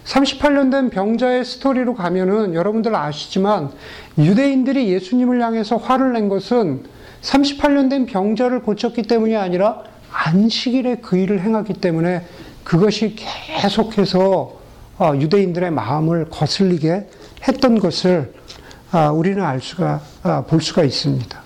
38년 0.06 0.72
된 0.72 0.90
병자의 0.90 1.44
스토리로 1.46 1.96
가면은 1.96 2.54
여러분들 2.54 2.96
아시지만 2.96 3.72
유대인들이 4.18 4.90
예수님을 4.92 5.42
향해서 5.42 5.78
화를 5.78 6.14
낸 6.14 6.30
것은 6.30 6.84
38년 7.22 7.90
된 7.90 8.06
병자를 8.06 8.62
고쳤기 8.62 9.04
때문이 9.04 9.36
아니라 9.36 9.84
안식일에 10.12 10.98
그 11.02 11.18
일을 11.18 11.42
행하기 11.42 11.74
때문에 11.76 12.26
그것이 12.64 13.16
계속해서 13.16 14.20
어, 14.20 14.61
유대인들의 15.10 15.72
마음을 15.72 16.26
거슬리게 16.30 17.08
했던 17.48 17.80
것을 17.80 18.34
아, 18.92 19.10
우리는 19.10 19.42
알 19.44 19.62
수가 19.62 20.02
아, 20.24 20.44
볼 20.44 20.62
수가 20.62 20.84
있습니다. 20.84 21.42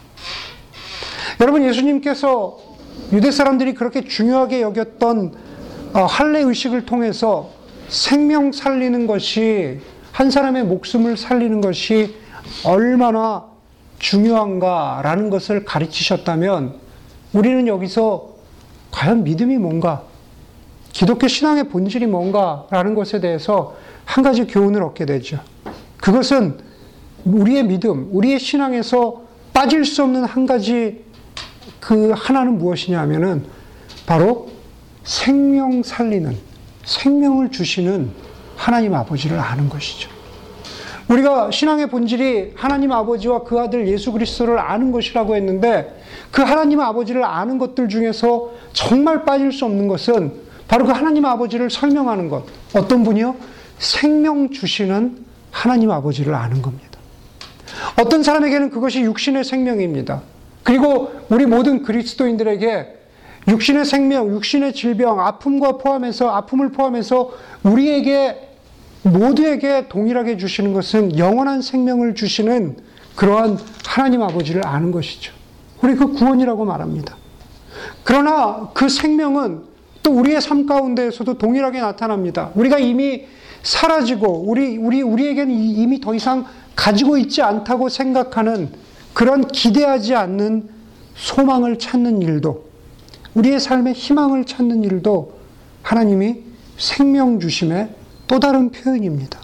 여러분 1.41 1.63
예수님께서 1.63 2.57
유대 3.11 3.31
사람들이 3.31 3.73
그렇게 3.73 4.03
중요하게 4.03 4.61
여겼던 4.61 5.33
어, 5.93 6.05
할례 6.05 6.41
의식을 6.41 6.85
통해서 6.85 7.51
생명 7.87 8.51
살리는 8.51 9.07
것이 9.07 9.79
한 10.11 10.31
사람의 10.31 10.63
목숨을 10.63 11.17
살리는 11.17 11.61
것이 11.61 12.15
얼마나 12.65 13.45
중요한가라는 13.99 15.29
것을 15.29 15.65
가르치셨다면 15.65 16.75
우리는 17.33 17.67
여기서 17.67 18.35
과연 18.91 19.23
믿음이 19.23 19.57
뭔가, 19.57 20.03
기독교 20.95 21.27
신앙의 21.27 21.65
본질이 21.65 22.07
뭔가라는 22.07 22.95
것에 22.95 23.19
대해서 23.19 23.75
한 24.05 24.23
가지 24.23 24.47
교훈을 24.47 24.81
얻게 24.81 25.05
되죠. 25.05 25.41
그것은 25.97 26.57
우리의 27.25 27.63
믿음, 27.63 28.07
우리의 28.13 28.39
신앙에서 28.39 29.23
빠질 29.51 29.83
수 29.83 30.03
없는 30.03 30.23
한 30.23 30.45
가지 30.45 31.03
그 31.81 32.13
하나는 32.15 32.57
무엇이냐 32.57 32.97
하면은 33.01 33.43
바로 34.05 34.47
생명 35.03 35.83
살리는, 35.83 36.37
생명을 36.85 37.51
주시는 37.51 38.11
하나님 38.55 38.93
아버지를 38.93 39.37
아는 39.37 39.67
것이죠. 39.67 40.09
우리가 41.09 41.51
신앙의 41.51 41.89
본질이 41.89 42.53
하나님 42.55 42.93
아버지와 42.93 43.43
그 43.43 43.59
아들 43.59 43.85
예수 43.89 44.13
그리스도를 44.13 44.57
아는 44.59 44.93
것이라고 44.93 45.35
했는데 45.35 46.01
그 46.31 46.41
하나님 46.41 46.79
아버지를 46.79 47.25
아는 47.25 47.57
것들 47.57 47.89
중에서 47.89 48.51
정말 48.71 49.25
빠질 49.25 49.51
수 49.51 49.65
없는 49.65 49.89
것은 49.89 50.44
바로 50.67 50.85
그 50.85 50.91
하나님 50.91 51.25
아버지를 51.25 51.69
설명하는 51.69 52.29
것. 52.29 52.45
어떤 52.73 53.03
분이요? 53.03 53.35
생명 53.77 54.51
주시는 54.51 55.25
하나님 55.51 55.91
아버지를 55.91 56.33
아는 56.33 56.61
겁니다. 56.61 56.99
어떤 57.99 58.23
사람에게는 58.23 58.69
그것이 58.69 59.01
육신의 59.01 59.43
생명입니다. 59.43 60.21
그리고 60.63 61.11
우리 61.29 61.45
모든 61.45 61.83
그리스도인들에게 61.83 62.95
육신의 63.47 63.85
생명, 63.85 64.29
육신의 64.31 64.73
질병, 64.73 65.19
아픔과 65.19 65.77
포함해서 65.77 66.29
아픔을 66.29 66.71
포함해서 66.71 67.31
우리에게 67.63 68.49
모두에게 69.03 69.87
동일하게 69.87 70.37
주시는 70.37 70.73
것은 70.73 71.17
영원한 71.19 71.61
생명을 71.61 72.15
주시는 72.15 72.77
그러한 73.15 73.59
하나님 73.85 74.23
아버지를 74.23 74.65
아는 74.65 74.91
것이죠. 74.91 75.31
우리 75.81 75.95
그 75.95 76.13
구원이라고 76.13 76.65
말합니다. 76.65 77.15
그러나 78.03 78.71
그 78.73 78.89
생명은 78.89 79.74
또 80.05 80.11
우리의 80.11 80.39
삶 80.39 80.67
가운데에서도 80.67 81.39
동일하게 81.39 81.81
나타납니다. 81.81 82.51
우리가 82.53 82.77
이미 82.77 83.23
사라지고 83.63 84.43
우리 84.47 84.77
우리 84.77 85.01
우리에게는 85.01 85.51
이미 85.51 85.99
더 85.99 86.13
이상 86.13 86.45
가지고 86.75 87.17
있지 87.17 87.41
않다고 87.41 87.89
생각하는 87.89 88.69
그런 89.15 89.47
기대하지 89.47 90.13
않는 90.13 90.69
소망을 91.15 91.79
찾는 91.79 92.21
일도 92.21 92.65
우리의 93.33 93.59
삶의 93.59 93.93
희망을 93.93 94.45
찾는 94.45 94.83
일도 94.83 95.33
하나님이 95.81 96.43
생명 96.77 97.39
주심에 97.39 97.89
또 98.27 98.39
다른 98.39 98.69
표현입니다. 98.69 99.39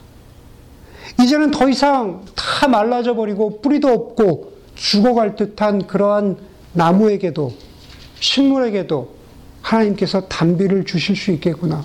이제는 1.24 1.50
더 1.50 1.70
이상 1.70 2.24
다 2.36 2.68
말라져 2.68 3.16
버리고 3.16 3.62
뿌리도 3.62 3.88
없고 3.88 4.52
죽어갈 4.76 5.36
듯한 5.36 5.88
그러한 5.88 6.38
나무에게도 6.74 7.52
식물에게도 8.20 9.21
하나님께서 9.72 10.28
단비를 10.28 10.86
주실 10.86 11.16
수 11.16 11.32
있겠구나. 11.32 11.84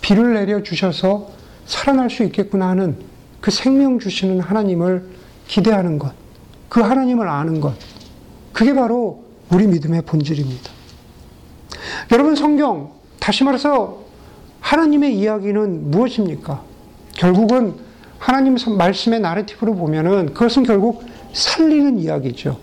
비를 0.00 0.34
내려 0.34 0.62
주셔서 0.62 1.30
살아날 1.66 2.08
수 2.08 2.22
있겠구나 2.24 2.68
하는 2.68 2.96
그 3.40 3.50
생명 3.50 3.98
주시는 3.98 4.40
하나님을 4.40 5.06
기대하는 5.46 5.98
것. 5.98 6.12
그 6.68 6.80
하나님을 6.80 7.28
아는 7.28 7.60
것. 7.60 7.74
그게 8.52 8.74
바로 8.74 9.24
우리 9.50 9.66
믿음의 9.66 10.02
본질입니다. 10.02 10.70
여러분 12.12 12.34
성경 12.34 12.92
다시 13.20 13.44
말해서 13.44 14.04
하나님의 14.60 15.16
이야기는 15.16 15.90
무엇입니까? 15.90 16.62
결국은 17.14 17.74
하나님 18.18 18.56
말씀의 18.78 19.20
나레티브로 19.20 19.74
보면은 19.74 20.32
그것은 20.32 20.62
결국 20.62 21.04
살리는 21.32 21.98
이야기죠. 21.98 22.58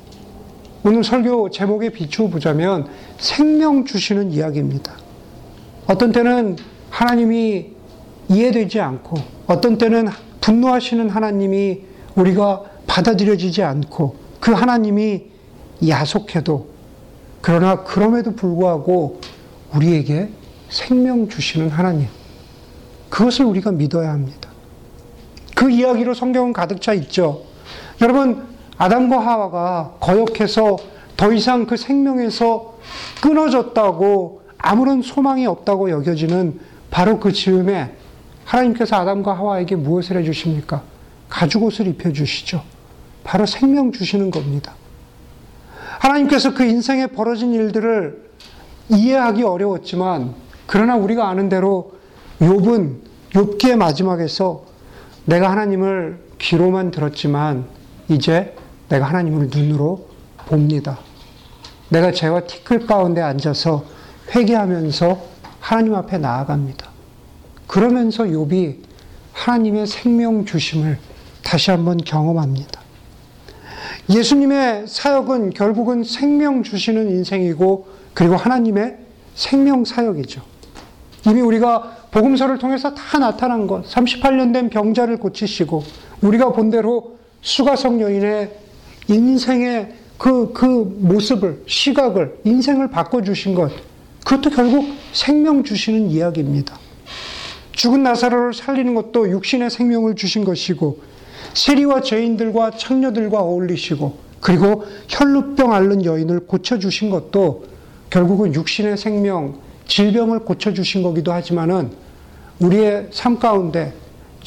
오늘 0.86 1.04
설교 1.04 1.52
제목에 1.52 1.90
비추어 1.90 2.28
보자면 2.28 2.88
생명 3.24 3.86
주시는 3.86 4.32
이야기입니다. 4.32 4.98
어떤 5.88 6.12
때는 6.12 6.58
하나님이 6.90 7.72
이해되지 8.28 8.82
않고 8.82 9.16
어떤 9.48 9.78
때는 9.78 10.10
분노하시는 10.42 11.10
하나님이 11.10 11.84
우리가 12.16 12.64
받아들여지지 12.86 13.64
않고 13.64 14.18
그 14.42 14.52
하나님이 14.52 15.24
야속해도 15.88 16.68
그러나 17.42 17.84
그럼에도 17.84 18.36
불구하고 18.36 19.22
우리에게 19.74 20.30
생명 20.70 21.30
주시는 21.30 21.70
하나님. 21.70 22.08
그것을 23.10 23.46
우리가 23.46 23.72
믿어야 23.72 24.12
합니다. 24.12 24.50
그 25.56 25.70
이야기로 25.72 26.14
성경은 26.14 26.52
가득 26.52 26.82
차 26.82 26.94
있죠. 26.94 27.44
여러분, 28.02 28.44
아담과 28.78 29.20
하와가 29.20 29.96
거역해서 30.02 30.78
더 31.16 31.32
이상 31.32 31.66
그 31.66 31.78
생명에서 31.78 32.73
끊어졌다고 33.22 34.42
아무런 34.58 35.02
소망이 35.02 35.46
없다고 35.46 35.90
여겨지는 35.90 36.60
바로 36.90 37.20
그 37.20 37.32
즈음에 37.32 37.96
하나님께서 38.46 38.96
아담과 38.98 39.34
하와에게 39.34 39.76
무엇을 39.76 40.18
해주십니까? 40.18 40.84
가죽옷을 41.30 41.88
입혀주시죠. 41.88 42.64
바로 43.24 43.46
생명 43.46 43.92
주시는 43.92 44.32
겁니다. 44.32 44.76
하나님께서 46.00 46.54
그 46.54 46.64
인생에 46.64 47.08
벌어진 47.08 47.54
일들을 47.54 48.24
이해하기 48.90 49.44
어려웠지만 49.44 50.36
그러나 50.66 50.96
우리가 50.96 51.30
아는 51.30 51.50
대로 51.50 51.94
욥은 52.40 52.98
욥기의 53.32 53.76
마지막에서 53.78 54.66
내가 55.26 55.50
하나님을 55.50 56.20
귀로만 56.38 56.92
들었지만 56.92 57.66
이제 58.10 58.56
내가 58.90 59.06
하나님을 59.06 59.50
눈으로 59.54 60.10
봅니다. 60.46 61.00
내가 61.94 62.12
죄와 62.12 62.42
티끌 62.42 62.88
가운데 62.88 63.22
앉아서 63.22 63.86
회개하면서 64.36 65.22
하나님 65.60 65.94
앞에 65.94 66.18
나아갑니다. 66.18 66.90
그러면서 67.68 68.24
욥이 68.24 68.78
하나님의 69.32 69.86
생명 69.86 70.44
주심을 70.44 70.98
다시 71.44 71.70
한번 71.70 71.98
경험합니다. 71.98 72.82
예수님의 74.10 74.88
사역은 74.88 75.52
결국은 75.52 76.04
생명 76.04 76.64
주시는 76.64 77.12
인생이고 77.12 77.88
그리고 78.16 78.38
하나님의 78.38 78.98
생명 79.36 79.86
사역이죠. 79.86 80.42
이미 81.28 81.42
우리가 81.42 82.08
복음서를 82.12 82.58
통해서 82.58 82.94
다 82.96 83.20
나타난 83.20 83.68
것, 83.68 83.86
38년 83.88 84.52
된 84.52 84.70
병자를 84.70 85.18
고치시고 85.18 85.84
우리가 86.22 86.54
본 86.54 86.72
대로 86.72 87.18
수가성 87.42 88.02
여인의 88.02 88.52
인생의 89.08 90.03
그, 90.24 90.54
그 90.54 90.66
모습을, 91.00 91.64
시각을, 91.68 92.38
인생을 92.46 92.90
바꿔주신 92.90 93.56
것, 93.56 93.74
그것도 94.24 94.52
결국 94.52 94.86
생명 95.12 95.66
주시는 95.66 96.10
이야기입니다. 96.10 96.80
죽은 97.74 98.04
나사로를 98.04 98.54
살리는 98.54 98.96
것도 98.96 99.30
육신의 99.30 99.70
생명을 99.70 100.16
주신 100.16 100.46
것이고, 100.46 101.02
세리와 101.54 102.04
죄인들과 102.04 102.72
창녀들과 102.78 103.38
어울리시고, 103.38 104.18
그리고 104.40 104.86
혈루병 105.10 105.74
앓는 105.74 106.06
여인을 106.06 106.48
고쳐주신 106.48 107.10
것도 107.10 107.66
결국은 108.10 108.54
육신의 108.54 108.98
생명, 108.98 109.60
질병을 109.88 110.40
고쳐주신 110.40 111.04
거기도 111.04 111.34
하지만은 111.34 111.92
우리의 112.62 113.10
삶 113.12 113.40
가운데 113.40 113.92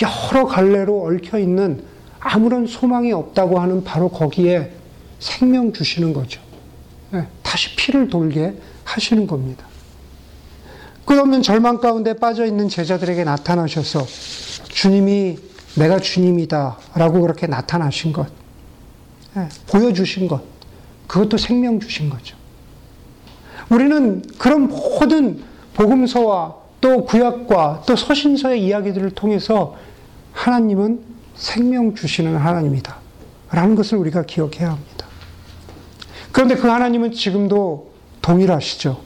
여러 0.01 0.47
갈래로 0.47 1.03
얽혀 1.03 1.39
있는 1.39 1.83
아무런 2.19 2.67
소망이 2.67 3.13
없다고 3.13 3.61
하는 3.61 3.85
바로 3.85 4.09
거기에 4.09 4.76
생명 5.19 5.73
주시는 5.73 6.13
거죠. 6.13 6.41
네, 7.11 7.27
다시 7.43 7.75
피를 7.77 8.09
돌게 8.09 8.55
하시는 8.85 9.27
겁니다. 9.27 9.67
끝없는 11.05 11.43
절망 11.43 11.79
가운데 11.81 12.15
빠져 12.15 12.45
있는 12.45 12.69
제자들에게 12.69 13.25
나타나셔서 13.25 14.05
주님이 14.69 15.39
내가 15.77 16.01
주님이다 16.01 16.79
라고 16.95 17.21
그렇게 17.21 17.47
나타나신 17.47 18.13
것, 18.13 18.29
네, 19.35 19.49
보여주신 19.69 20.27
것, 20.27 20.43
그것도 21.07 21.37
생명 21.39 21.79
주신 21.79 22.11
거죠. 22.11 22.37
우리는 23.71 24.23
그런 24.39 24.69
모든 24.69 25.43
복음서와 25.75 26.57
또 26.81 27.05
구약과 27.05 27.83
또 27.87 27.97
서신서의 27.97 28.65
이야기들을 28.65 29.11
통해서 29.11 29.77
하나님은 30.33 31.01
생명 31.35 31.95
주시는 31.95 32.37
하나님이다. 32.37 32.97
라는 33.51 33.75
것을 33.75 33.99
우리가 33.99 34.25
기억해야 34.25 34.71
합니다. 34.71 34.96
그런데 36.37 36.55
그 36.55 36.69
하나님은 36.69 37.13
지금도 37.13 37.93
동일하시죠. 38.21 39.01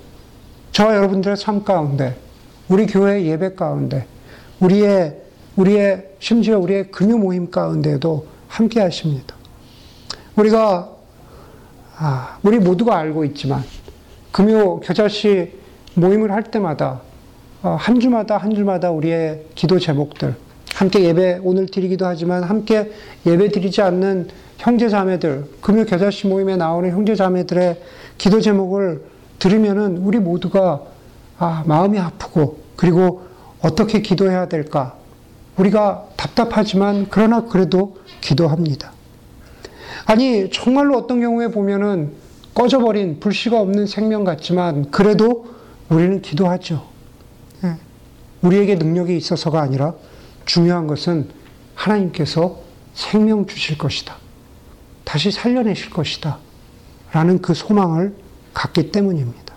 저와 0.72 0.96
여러분들의 0.96 1.36
삶 1.36 1.62
가운데, 1.62 2.16
우리 2.68 2.86
교회 2.88 3.24
예배 3.24 3.54
가운데, 3.54 4.04
우리의, 4.58 5.16
우리의, 5.54 6.08
심지어 6.18 6.58
우리의 6.58 6.90
금요 6.90 7.18
모임 7.18 7.48
가운데도 7.48 8.26
함께 8.48 8.80
하십니다. 8.80 9.36
우리가, 10.34 10.90
아, 11.98 12.38
우리 12.42 12.58
모두가 12.58 12.98
알고 12.98 13.24
있지만, 13.26 13.62
금요 14.32 14.80
겨자씨 14.80 15.52
모임을 15.94 16.32
할 16.32 16.42
때마다 16.42 17.00
어, 17.62 17.76
한 17.78 18.00
주마다 18.00 18.38
한 18.38 18.56
주마다 18.56 18.90
우리의 18.90 19.44
기도 19.54 19.78
제목들 19.78 20.34
함께 20.74 21.04
예배 21.04 21.40
오늘 21.42 21.66
드리기도 21.66 22.06
하지만 22.06 22.42
함께 22.42 22.90
예배 23.26 23.50
드리지 23.50 23.82
않는 23.82 24.28
형제 24.60 24.90
자매들 24.90 25.46
금요 25.62 25.86
겨자씨 25.86 26.26
모임에 26.26 26.54
나오는 26.56 26.90
형제 26.90 27.14
자매들의 27.14 27.80
기도 28.18 28.42
제목을 28.42 29.02
들으면은 29.38 29.96
우리 29.98 30.18
모두가 30.18 30.82
아, 31.38 31.64
마음이 31.66 31.98
아프고 31.98 32.58
그리고 32.76 33.22
어떻게 33.62 34.02
기도해야 34.02 34.48
될까 34.48 34.96
우리가 35.56 36.08
답답하지만 36.16 37.06
그러나 37.08 37.46
그래도 37.46 37.96
기도합니다. 38.20 38.92
아니 40.04 40.50
정말로 40.50 40.98
어떤 40.98 41.20
경우에 41.20 41.48
보면은 41.48 42.12
꺼져버린 42.54 43.18
불씨가 43.18 43.58
없는 43.58 43.86
생명 43.86 44.24
같지만 44.24 44.90
그래도 44.90 45.54
우리는 45.88 46.20
기도하죠. 46.20 46.86
예. 47.64 47.76
우리에게 48.42 48.74
능력이 48.74 49.16
있어서가 49.16 49.62
아니라 49.62 49.94
중요한 50.44 50.86
것은 50.86 51.28
하나님께서 51.74 52.60
생명 52.92 53.46
주실 53.46 53.78
것이다. 53.78 54.20
다시 55.10 55.32
살려내실 55.32 55.90
것이다. 55.90 56.38
라는 57.10 57.42
그 57.42 57.52
소망을 57.52 58.14
갖기 58.54 58.92
때문입니다. 58.92 59.56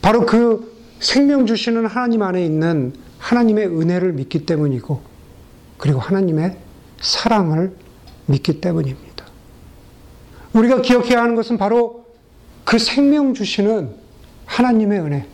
바로 0.00 0.24
그 0.24 0.74
생명 1.00 1.44
주시는 1.44 1.84
하나님 1.84 2.22
안에 2.22 2.42
있는 2.42 2.94
하나님의 3.18 3.66
은혜를 3.66 4.14
믿기 4.14 4.46
때문이고, 4.46 5.02
그리고 5.76 6.00
하나님의 6.00 6.56
사랑을 6.98 7.76
믿기 8.24 8.62
때문입니다. 8.62 9.26
우리가 10.54 10.80
기억해야 10.80 11.20
하는 11.20 11.34
것은 11.34 11.58
바로 11.58 12.06
그 12.64 12.78
생명 12.78 13.34
주시는 13.34 13.96
하나님의 14.46 15.00
은혜, 15.00 15.26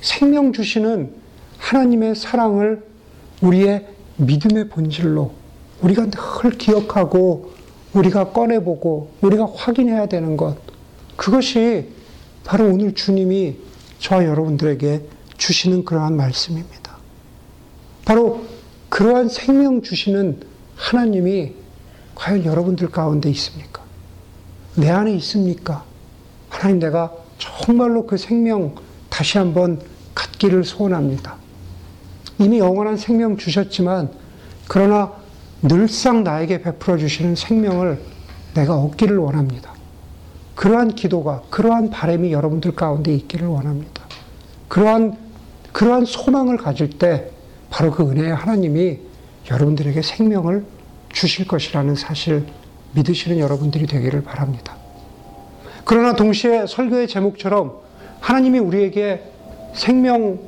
생명 0.00 0.54
주시는 0.54 1.12
하나님의 1.58 2.14
사랑을 2.14 2.86
우리의 3.42 3.86
믿음의 4.16 4.70
본질로 4.70 5.34
우리가 5.82 6.06
늘 6.06 6.52
기억하고 6.52 7.52
우리가 7.94 8.32
꺼내보고 8.32 9.10
우리가 9.20 9.46
확인해야 9.54 10.06
되는 10.06 10.36
것, 10.36 10.56
그것이 11.16 11.88
바로 12.44 12.66
오늘 12.66 12.94
주님이 12.94 13.56
저와 14.00 14.26
여러분들에게 14.26 15.02
주시는 15.38 15.84
그러한 15.84 16.16
말씀입니다. 16.16 16.96
바로 18.04 18.44
그러한 18.88 19.28
생명 19.28 19.82
주시는 19.82 20.40
하나님이 20.76 21.52
과연 22.14 22.44
여러분들 22.44 22.90
가운데 22.90 23.30
있습니까? 23.30 23.82
내 24.76 24.90
안에 24.90 25.14
있습니까? 25.16 25.84
하나님 26.48 26.80
내가 26.80 27.12
정말로 27.38 28.06
그 28.06 28.16
생명 28.16 28.74
다시 29.08 29.38
한번 29.38 29.80
갖기를 30.14 30.64
소원합니다. 30.64 31.36
이미 32.38 32.58
영원한 32.58 32.96
생명 32.96 33.36
주셨지만 33.36 34.10
그러나 34.68 35.12
늘상 35.66 36.24
나에게 36.24 36.60
베풀어 36.60 36.98
주시는 36.98 37.36
생명을 37.36 37.98
내가 38.54 38.76
얻기를 38.76 39.16
원합니다. 39.16 39.72
그러한 40.54 40.94
기도가 40.94 41.42
그러한 41.48 41.88
바람이 41.88 42.32
여러분들 42.32 42.74
가운데 42.74 43.14
있기를 43.14 43.46
원합니다. 43.48 44.04
그러한 44.68 45.16
그러한 45.72 46.04
소망을 46.04 46.58
가질 46.58 46.98
때 46.98 47.30
바로 47.70 47.90
그 47.90 48.08
은혜의 48.08 48.34
하나님이 48.34 48.98
여러분들에게 49.50 50.02
생명을 50.02 50.64
주실 51.12 51.48
것이라는 51.48 51.94
사실 51.96 52.46
믿으시는 52.92 53.38
여러분들이 53.38 53.86
되기를 53.86 54.22
바랍니다. 54.22 54.76
그러나 55.84 56.14
동시에 56.14 56.66
설교의 56.66 57.08
제목처럼 57.08 57.72
하나님이 58.20 58.58
우리에게 58.58 59.22
생명 59.74 60.38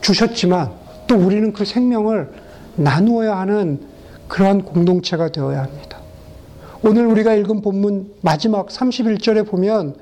주셨지만 0.00 0.70
또 1.06 1.16
우리는 1.16 1.52
그 1.52 1.64
생명을 1.64 2.32
나누어야 2.76 3.36
하는 3.36 3.93
그러한 4.28 4.62
공동체가 4.64 5.30
되어야 5.30 5.62
합니다. 5.62 5.98
오늘 6.82 7.06
우리가 7.06 7.34
읽은 7.34 7.62
본문 7.62 8.14
마지막 8.20 8.68
31절에 8.68 9.46
보면 9.46 9.96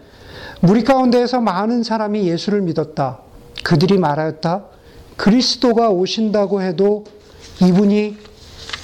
우리 0.62 0.84
가운데에서 0.84 1.40
많은 1.40 1.82
사람이 1.82 2.26
예수를 2.28 2.62
믿었다. 2.62 3.18
그들이 3.62 3.98
말하였다. 3.98 4.64
그리스도가 5.16 5.90
오신다고 5.90 6.62
해도 6.62 7.04
이분이 7.62 8.16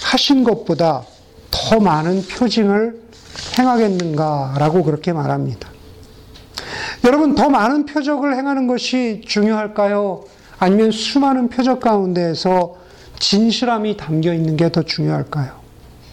하신 0.04 0.44
것보다 0.44 1.02
더 1.50 1.80
많은 1.80 2.22
표징을 2.22 3.00
행하겠는가라고 3.58 4.84
그렇게 4.84 5.12
말합니다. 5.12 5.68
여러분, 7.04 7.34
더 7.34 7.48
많은 7.48 7.86
표적을 7.86 8.36
행하는 8.36 8.66
것이 8.66 9.22
중요할까요? 9.26 10.24
아니면 10.58 10.90
수많은 10.90 11.48
표적 11.48 11.80
가운데에서 11.80 12.74
진실함이 13.18 13.96
담겨 13.96 14.32
있는 14.32 14.56
게 14.56 14.68
더 14.70 14.82
중요할까요? 14.82 15.52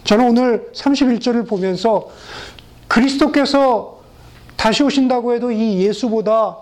저는 0.04 0.30
오늘 0.30 0.70
31절을 0.74 1.48
보면서 1.48 2.10
그리스도께서 2.88 4.00
다시 4.56 4.84
오신다고 4.84 5.34
해도 5.34 5.52
이 5.52 5.82
예수보다 5.86 6.58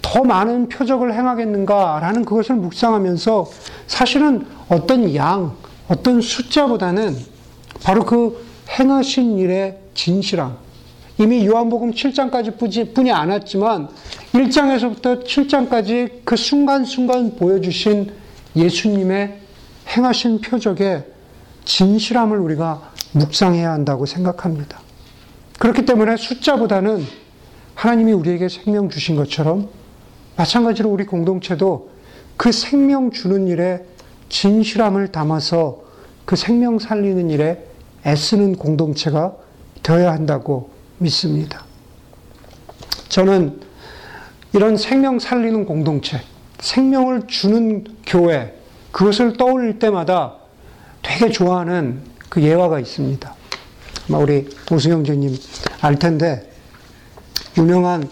더 0.00 0.22
많은 0.22 0.68
표적을 0.68 1.12
행하겠는가라는 1.14 2.24
그것을 2.24 2.56
묵상하면서 2.56 3.50
사실은 3.86 4.46
어떤 4.68 5.14
양, 5.14 5.56
어떤 5.88 6.20
숫자보다는 6.20 7.16
바로 7.82 8.04
그 8.04 8.44
행하신 8.78 9.38
일의 9.38 9.78
진실함. 9.94 10.56
이미 11.18 11.46
요한복음 11.46 11.92
7장까지 11.92 12.94
뿐이 12.94 13.12
않았지만 13.12 13.88
1장에서부터 14.32 15.24
7장까지 15.24 16.24
그 16.24 16.36
순간순간 16.36 17.36
보여주신 17.36 18.10
예수님의 18.56 19.43
행하신 19.88 20.40
표적의 20.40 21.04
진실함을 21.64 22.38
우리가 22.38 22.92
묵상해야 23.12 23.70
한다고 23.70 24.06
생각합니다. 24.06 24.80
그렇기 25.58 25.84
때문에 25.86 26.16
숫자보다는 26.16 27.04
하나님이 27.74 28.12
우리에게 28.12 28.48
생명 28.48 28.88
주신 28.88 29.16
것처럼 29.16 29.68
마찬가지로 30.36 30.90
우리 30.90 31.06
공동체도 31.06 31.90
그 32.36 32.52
생명 32.52 33.10
주는 33.10 33.46
일에 33.46 33.84
진실함을 34.28 35.12
담아서 35.12 35.82
그 36.24 36.36
생명 36.36 36.78
살리는 36.78 37.30
일에 37.30 37.64
애쓰는 38.06 38.56
공동체가 38.56 39.34
되어야 39.82 40.12
한다고 40.12 40.70
믿습니다. 40.98 41.64
저는 43.08 43.60
이런 44.52 44.76
생명 44.76 45.18
살리는 45.18 45.66
공동체, 45.66 46.20
생명을 46.60 47.26
주는 47.26 47.84
교회, 48.06 48.54
그것을 48.94 49.36
떠올릴 49.36 49.80
때마다 49.80 50.36
되게 51.02 51.28
좋아하는 51.28 52.00
그 52.28 52.40
예화가 52.40 52.78
있습니다. 52.78 53.34
아마 54.08 54.18
우리 54.18 54.48
오승영제님 54.70 55.36
알 55.80 55.98
텐데, 55.98 56.48
유명한 57.58 58.08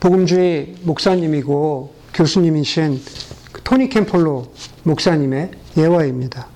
복음주의 0.00 0.74
목사님이고 0.84 1.94
교수님이신 2.14 3.02
그 3.52 3.62
토니 3.62 3.90
캠폴로 3.90 4.54
목사님의 4.84 5.50
예화입니다. 5.76 6.46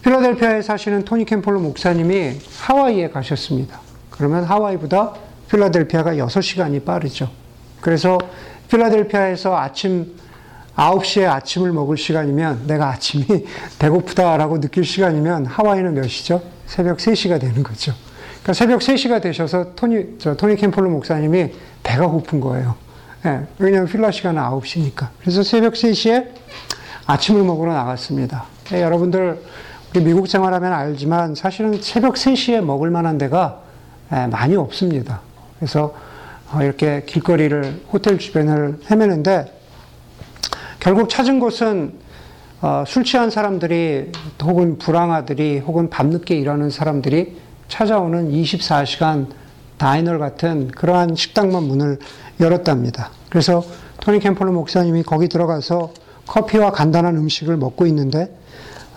필라델피아에 0.00 0.62
사시는 0.62 1.04
토니 1.04 1.26
캠폴로 1.26 1.60
목사님이 1.60 2.38
하와이에 2.60 3.10
가셨습니다. 3.10 3.78
그러면 4.08 4.44
하와이보다 4.44 5.12
필라델피아가 5.50 6.14
6시간이 6.14 6.86
빠르죠. 6.86 7.30
그래서 7.82 8.16
필라델피아에서 8.70 9.54
아침 9.54 10.18
9시에 10.76 11.28
아침을 11.28 11.72
먹을 11.72 11.96
시간이면 11.96 12.66
내가 12.66 12.88
아침이 12.88 13.24
배고프다라고 13.78 14.60
느낄 14.60 14.84
시간이면 14.84 15.46
하와이는 15.46 15.94
몇 15.94 16.08
시죠? 16.08 16.42
새벽 16.66 16.98
3시가 16.98 17.40
되는 17.40 17.62
거죠. 17.62 17.92
그러니까 18.42 18.52
새벽 18.54 18.80
3시가 18.80 19.20
되셔서 19.20 19.74
토니, 19.74 20.16
저, 20.18 20.36
토니 20.36 20.56
캠폴로 20.56 20.88
목사님이 20.90 21.52
배가 21.82 22.06
고픈 22.06 22.40
거예요. 22.40 22.76
예, 23.26 23.46
왜냐하면 23.58 23.88
필라 23.88 24.10
시간은 24.10 24.40
9시니까. 24.40 25.08
그래서 25.20 25.42
새벽 25.42 25.74
3시에 25.74 26.28
아침을 27.06 27.42
먹으러 27.42 27.74
나갔습니다. 27.74 28.44
예, 28.72 28.82
여러분들, 28.82 29.42
우리 29.94 30.04
미국 30.04 30.26
생활하면 30.28 30.72
알지만 30.72 31.34
사실은 31.34 31.82
새벽 31.82 32.14
3시에 32.14 32.62
먹을 32.62 32.90
만한 32.90 33.18
데가 33.18 33.62
예, 34.12 34.26
많이 34.26 34.56
없습니다. 34.56 35.20
그래서 35.58 35.94
어, 36.52 36.62
이렇게 36.62 37.04
길거리를, 37.06 37.82
호텔 37.92 38.18
주변을 38.18 38.80
헤매는데 38.90 39.59
결국 40.80 41.10
찾은 41.10 41.40
곳은 41.40 41.92
어, 42.62 42.84
술 42.86 43.04
취한 43.04 43.30
사람들이 43.30 44.12
혹은 44.42 44.78
불황아들이 44.78 45.58
혹은 45.58 45.88
밤늦게 45.90 46.34
일하는 46.36 46.70
사람들이 46.70 47.38
찾아오는 47.68 48.30
24시간 48.30 49.28
다이너 49.78 50.18
같은 50.18 50.68
그러한 50.68 51.14
식당만 51.14 51.62
문을 51.64 51.98
열었답니다. 52.40 53.10
그래서 53.30 53.62
토니 54.00 54.18
캠폴로 54.20 54.52
목사님이 54.52 55.02
거기 55.02 55.28
들어가서 55.28 55.92
커피와 56.26 56.72
간단한 56.72 57.16
음식을 57.16 57.56
먹고 57.56 57.86
있는데 57.86 58.34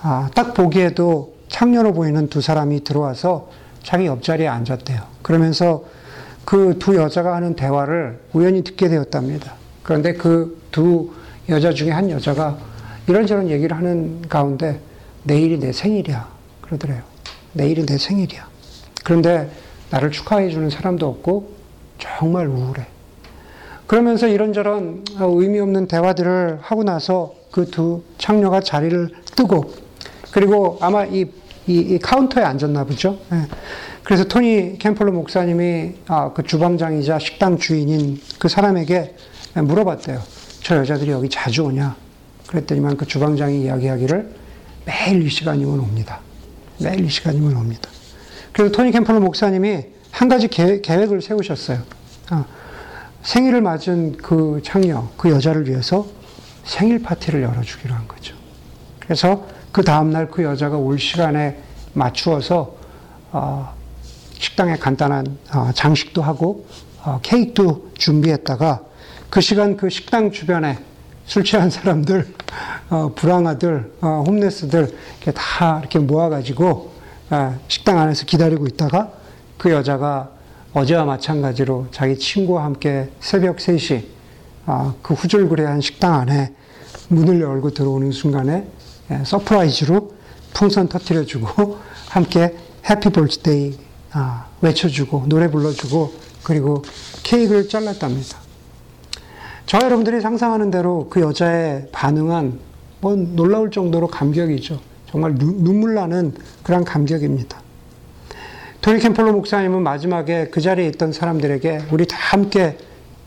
아, 0.01 0.29
딱 0.33 0.53
보기에도 0.53 1.33
창녀로 1.49 1.93
보이는 1.93 2.27
두 2.29 2.41
사람이 2.41 2.83
들어와서 2.83 3.49
자기 3.83 4.05
옆자리에 4.05 4.47
앉았대요. 4.47 5.01
그러면서 5.21 5.83
그 6.45 6.77
두 6.79 6.95
여자가 6.95 7.35
하는 7.35 7.55
대화를 7.55 8.19
우연히 8.33 8.63
듣게 8.63 8.89
되었답니다. 8.89 9.53
그런데 9.83 10.13
그 10.13 10.63
두 10.73 11.11
여자 11.49 11.73
중에 11.73 11.91
한 11.91 12.09
여자가 12.09 12.57
이런저런 13.07 13.49
얘기를 13.49 13.75
하는 13.75 14.21
가운데 14.29 14.79
내일이 15.23 15.59
내 15.59 15.71
생일이야. 15.71 16.27
그러더래요. 16.61 17.01
내일이 17.53 17.85
내 17.85 17.97
생일이야. 17.97 18.47
그런데 19.03 19.49
나를 19.89 20.11
축하해 20.11 20.49
주는 20.49 20.69
사람도 20.69 21.07
없고 21.07 21.51
정말 21.99 22.47
우울해. 22.47 22.85
그러면서 23.87 24.27
이런저런 24.27 25.03
의미 25.19 25.59
없는 25.59 25.87
대화들을 25.87 26.59
하고 26.61 26.83
나서 26.83 27.35
그 27.51 27.65
두 27.65 28.01
창녀가 28.17 28.61
자리를 28.61 29.09
뜨고 29.35 29.71
그리고 30.31 30.77
아마 30.81 31.05
이, 31.05 31.25
이, 31.67 31.77
이 31.77 31.99
카운터에 31.99 32.43
앉았나 32.43 32.85
보죠. 32.85 33.19
네. 33.29 33.43
그래서 34.03 34.23
토니 34.23 34.79
캠플로 34.79 35.11
목사님이 35.11 35.93
아, 36.07 36.33
그 36.33 36.41
주방장이자 36.43 37.19
식당 37.19 37.57
주인인 37.57 38.19
그 38.39 38.47
사람에게 38.47 39.15
물어봤대요. 39.55 40.19
저 40.63 40.77
여자들이 40.77 41.11
여기 41.11 41.29
자주 41.29 41.63
오냐? 41.63 41.95
그랬더니만 42.47 42.95
그 42.95 43.05
주방장이 43.05 43.63
이야기하기를 43.63 44.35
매일 44.85 45.25
이 45.25 45.29
시간이면 45.29 45.79
옵니다. 45.79 46.21
매일 46.79 47.05
이 47.05 47.09
시간이면 47.09 47.55
옵니다. 47.55 47.89
그래서 48.53 48.71
토니 48.71 48.91
캠플러 48.91 49.19
목사님이 49.19 49.85
한 50.11 50.29
가지 50.29 50.47
계획 50.47 51.11
을 51.11 51.21
세우셨어요. 51.21 51.81
아, 52.29 52.45
생일을 53.23 53.61
맞은 53.61 54.17
그 54.17 54.61
창녀, 54.63 55.09
그 55.17 55.29
여자를 55.29 55.67
위해서 55.67 56.07
생일 56.63 57.01
파티를 57.01 57.41
열어주기로 57.41 57.93
한 57.93 58.07
거죠. 58.07 58.35
그래서 58.99 59.45
그 59.73 59.83
다음날 59.83 60.29
그 60.29 60.43
여자가 60.43 60.77
올 60.77 60.97
시간에 60.97 61.57
맞추어서 61.93 62.75
어, 63.31 63.73
식당에 64.35 64.77
간단한 64.77 65.37
어, 65.53 65.71
장식도 65.73 66.21
하고 66.21 66.65
어, 67.03 67.19
케이크도 67.21 67.91
준비했다가 67.97 68.92
그 69.33 69.41
시간 69.41 69.75
그 69.77 69.89
식당 69.89 70.31
주변에 70.31 70.77
술 71.25 71.43
취한 71.43 71.71
사람들, 71.71 72.35
불량아들, 73.15 73.93
homeless들 73.99 74.95
이렇게 75.21 75.31
다 75.31 75.79
이렇게 75.79 75.97
모아가지고 75.97 76.93
아, 77.31 77.57
식당 77.67 77.97
안에서 77.97 78.27
기다리고 78.27 78.67
있다가 78.67 79.11
그 79.57 79.71
여자가 79.71 80.29
어제와 80.73 81.05
마찬가지로 81.05 81.87
자기 81.89 82.15
친구와 82.15 82.63
함께 82.63 83.09
새벽 83.21 83.57
3시 83.57 84.03
아, 84.67 84.93
그 85.01 85.15
후줄그레한 85.15 85.81
식당 85.81 86.13
안에 86.13 86.53
문을 87.07 87.41
열고 87.41 87.71
들어오는 87.71 88.11
순간에 88.11 88.67
예, 89.09 89.23
surprise로 89.25 90.13
풍선 90.53 90.87
터트려주고 90.89 91.79
함께 92.07 92.55
해피 92.87 93.09
볼스데이 93.09 93.79
아, 94.11 94.45
외쳐주고 94.61 95.23
노래 95.25 95.49
불러주고 95.49 96.13
그리고 96.43 96.83
케이크를 97.23 97.67
잘랐답니다. 97.67 98.42
저 99.65 99.79
여러분들이 99.79 100.21
상상하는 100.21 100.71
대로 100.71 101.07
그 101.09 101.21
여자의 101.21 101.87
반응은 101.91 102.59
뭐 103.01 103.15
놀라울 103.15 103.71
정도로 103.71 104.07
감격이죠. 104.07 104.79
정말 105.09 105.35
눈물 105.35 105.93
나는 105.93 106.33
그런 106.63 106.83
감격입니다. 106.83 107.61
토니 108.81 108.99
캠폴로 108.99 109.31
목사님은 109.31 109.81
마지막에 109.81 110.49
그 110.49 110.59
자리에 110.59 110.87
있던 110.87 111.13
사람들에게 111.13 111.85
우리 111.91 112.05
다 112.05 112.17
함께 112.19 112.77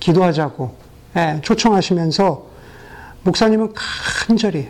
기도하자고 0.00 0.74
예, 1.16 1.40
초청하시면서 1.42 2.46
목사님은 3.22 3.72
간절히 3.74 4.68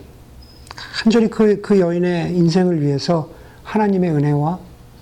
간절히 0.74 1.29
그, 1.29 1.61
그 1.61 1.81
여인의 1.81 2.37
인생을 2.37 2.83
위해서 2.83 3.31
하나님의 3.64 4.11
은혜와 4.11 4.59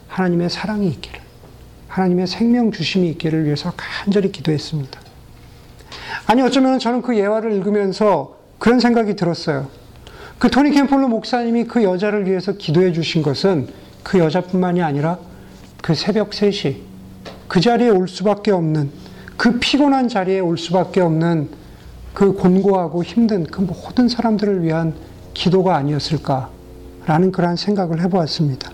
하나님의 0.09 0.49
사랑이 0.49 0.89
있기를 0.89 1.21
하나님의 1.89 2.27
생명 2.27 2.73
주심이 2.73 3.09
있기를 3.11 3.45
위해서 3.45 3.73
간절히 3.77 4.33
기도했습니다. 4.33 5.04
아니 6.27 6.43
어쩌면 6.43 6.79
저는 6.79 7.03
그 7.03 7.17
예화를 7.17 7.53
읽으면서 7.53 8.37
그런 8.59 8.81
생각이 8.81 9.17
들었어요. 9.17 9.69
그 10.39 10.51
토니 10.51 10.71
캠폴로 10.71 11.09
목사님이 11.09 11.65
그 11.65 11.83
여자를 11.83 12.27
위해서 12.27 12.53
기도해 12.53 12.93
주신 12.93 13.23
것은 13.23 13.69
그 14.03 14.19
여자뿐만이 14.19 14.83
아니라 14.83 15.19
그 15.83 15.95
새벽 15.95 16.31
3시 16.31 16.77
그 17.49 17.61
자리에 17.61 17.89
올 17.89 18.09
수밖에 18.09 18.51
없는 18.51 18.91
그 19.37 19.59
피곤한 19.59 20.09
자리에 20.09 20.41
올 20.41 20.59
수밖에 20.59 21.01
없는 21.01 21.49
그 22.13 22.33
곤고하고 22.35 23.03
힘든 23.03 23.45
그 23.45 23.61
모든 23.61 24.09
사람들을 24.09 24.63
위한 24.63 24.95
기도가 25.35 25.77
아니었을까라는 25.77 27.33
그러한 27.33 27.57
생각을 27.57 28.01
해보았습니다. 28.03 28.71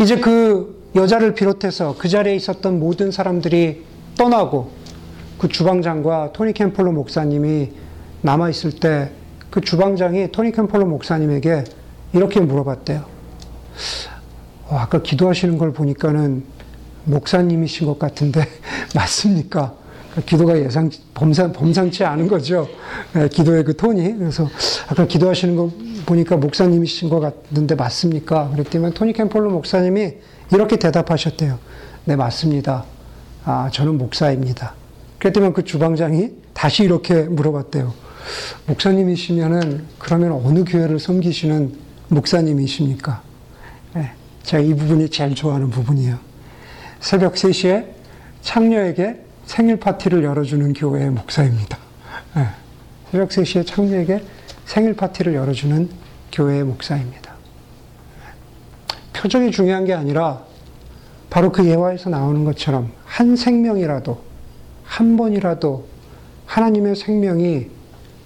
이제 0.00 0.16
그 0.16 0.90
여자를 0.94 1.34
비롯해서 1.34 1.94
그 1.98 2.08
자리에 2.08 2.34
있었던 2.36 2.78
모든 2.78 3.10
사람들이 3.10 3.84
떠나고 4.16 4.70
그 5.40 5.48
주방장과 5.48 6.32
토니 6.32 6.52
캠폴로 6.52 6.92
목사님이 6.92 7.72
남아 8.22 8.50
있을 8.50 8.72
때 8.72 9.20
그 9.50 9.60
주방장이 9.60 10.30
토니 10.30 10.52
캠폴로 10.52 10.86
목사님에게 10.86 11.64
이렇게 12.12 12.40
물어봤대요. 12.40 13.04
어, 14.68 14.76
아까 14.76 15.02
기도하시는 15.02 15.58
걸 15.58 15.72
보니까는 15.72 16.44
목사님이신 17.04 17.86
것 17.86 17.98
같은데 17.98 18.46
맞습니까? 18.94 19.74
그러니까 20.10 20.28
기도가 20.28 20.58
예상 20.58 20.90
범상 21.14 21.52
범상치 21.52 22.04
않은 22.04 22.28
거죠. 22.28 22.68
예, 23.16 23.28
기도의 23.28 23.64
그 23.64 23.76
톤이 23.76 24.18
그래서 24.18 24.48
아까 24.88 25.06
기도하시는 25.06 25.56
거 25.56 25.70
보니까 26.06 26.36
목사님이신 26.36 27.08
것 27.08 27.20
같은데 27.20 27.74
맞습니까? 27.74 28.50
그랬더니 28.50 28.94
토니 28.94 29.12
캠폴로 29.12 29.50
목사님이 29.50 30.14
이렇게 30.52 30.76
대답하셨대요. 30.76 31.58
네 32.04 32.16
맞습니다. 32.16 32.84
아 33.44 33.68
저는 33.72 33.98
목사입니다. 33.98 34.79
그랬더니 35.20 35.52
그 35.52 35.64
주방장이 35.64 36.30
다시 36.54 36.82
이렇게 36.82 37.22
물어봤대요. 37.22 37.92
목사님이시면은 38.66 39.86
그러면 39.98 40.32
어느 40.32 40.64
교회를 40.64 40.98
섬기시는 40.98 41.74
목사님이십니까? 42.08 43.22
예, 43.96 44.12
제가 44.42 44.62
이 44.62 44.74
부분이 44.74 45.10
제일 45.10 45.34
좋아하는 45.34 45.70
부분이에요. 45.70 46.18
새벽 47.00 47.34
3시에 47.34 47.86
창녀에게 48.42 49.20
생일 49.44 49.78
파티를 49.78 50.24
열어주는 50.24 50.72
교회의 50.72 51.10
목사입니다. 51.10 51.78
예, 52.36 52.46
새벽 53.12 53.28
3시에 53.28 53.66
창녀에게 53.66 54.22
생일 54.64 54.94
파티를 54.94 55.34
열어주는 55.34 55.88
교회의 56.32 56.64
목사입니다. 56.64 57.34
표정이 59.12 59.50
중요한 59.50 59.84
게 59.84 59.92
아니라 59.92 60.44
바로 61.28 61.52
그 61.52 61.66
예화에서 61.66 62.08
나오는 62.08 62.44
것처럼 62.44 62.92
한 63.04 63.36
생명이라도 63.36 64.29
한 64.90 65.16
번이라도 65.16 65.86
하나님의 66.46 66.96
생명이 66.96 67.68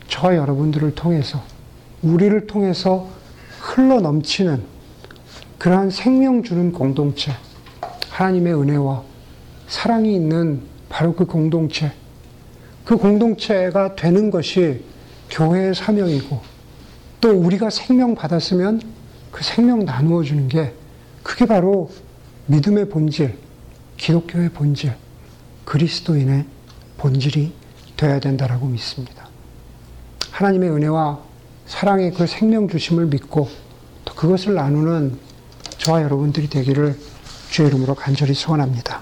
저와 0.09 0.35
여러분들을 0.35 0.95
통해서 0.95 1.43
우리를 2.03 2.47
통해서 2.47 3.07
흘러 3.61 4.01
넘치는 4.01 4.63
그러한 5.59 5.91
생명 5.91 6.43
주는 6.43 6.73
공동체 6.73 7.33
하나님의 8.09 8.55
은혜와 8.55 9.03
사랑이 9.69 10.15
있는 10.15 10.63
바로 10.89 11.15
그 11.15 11.27
공동체 11.27 11.93
그 12.87 12.97
공동체가 12.97 13.95
되는 13.95 14.31
것이 14.31 14.85
교회의 15.29 15.75
사명이고 15.75 16.41
또 17.21 17.31
우리가 17.31 17.69
생명 17.69 18.15
받았으면 18.15 18.81
그 19.31 19.45
생명 19.45 19.85
나누어 19.85 20.23
주는 20.23 20.49
게 20.49 20.73
그게 21.23 21.45
바로 21.45 21.91
믿음의 22.47 22.89
본질, 22.89 23.37
기독교의 23.99 24.49
본질, 24.49 24.95
그리스도인의 25.67 26.54
본질이 26.99 27.53
되어야 27.97 28.21
된다라고 28.21 28.67
믿습니다. 28.67 29.29
하나님의 30.31 30.71
은혜와 30.71 31.21
사랑의 31.67 32.13
그 32.13 32.27
생명 32.27 32.69
주심을 32.69 33.07
믿고 33.07 33.49
또 34.05 34.15
그것을 34.15 34.55
나누는 34.55 35.19
저와 35.79 36.03
여러분들이 36.03 36.49
되기를 36.49 36.99
주의 37.51 37.69
이름으로 37.69 37.95
간절히 37.95 38.35
소원합니다. 38.35 39.01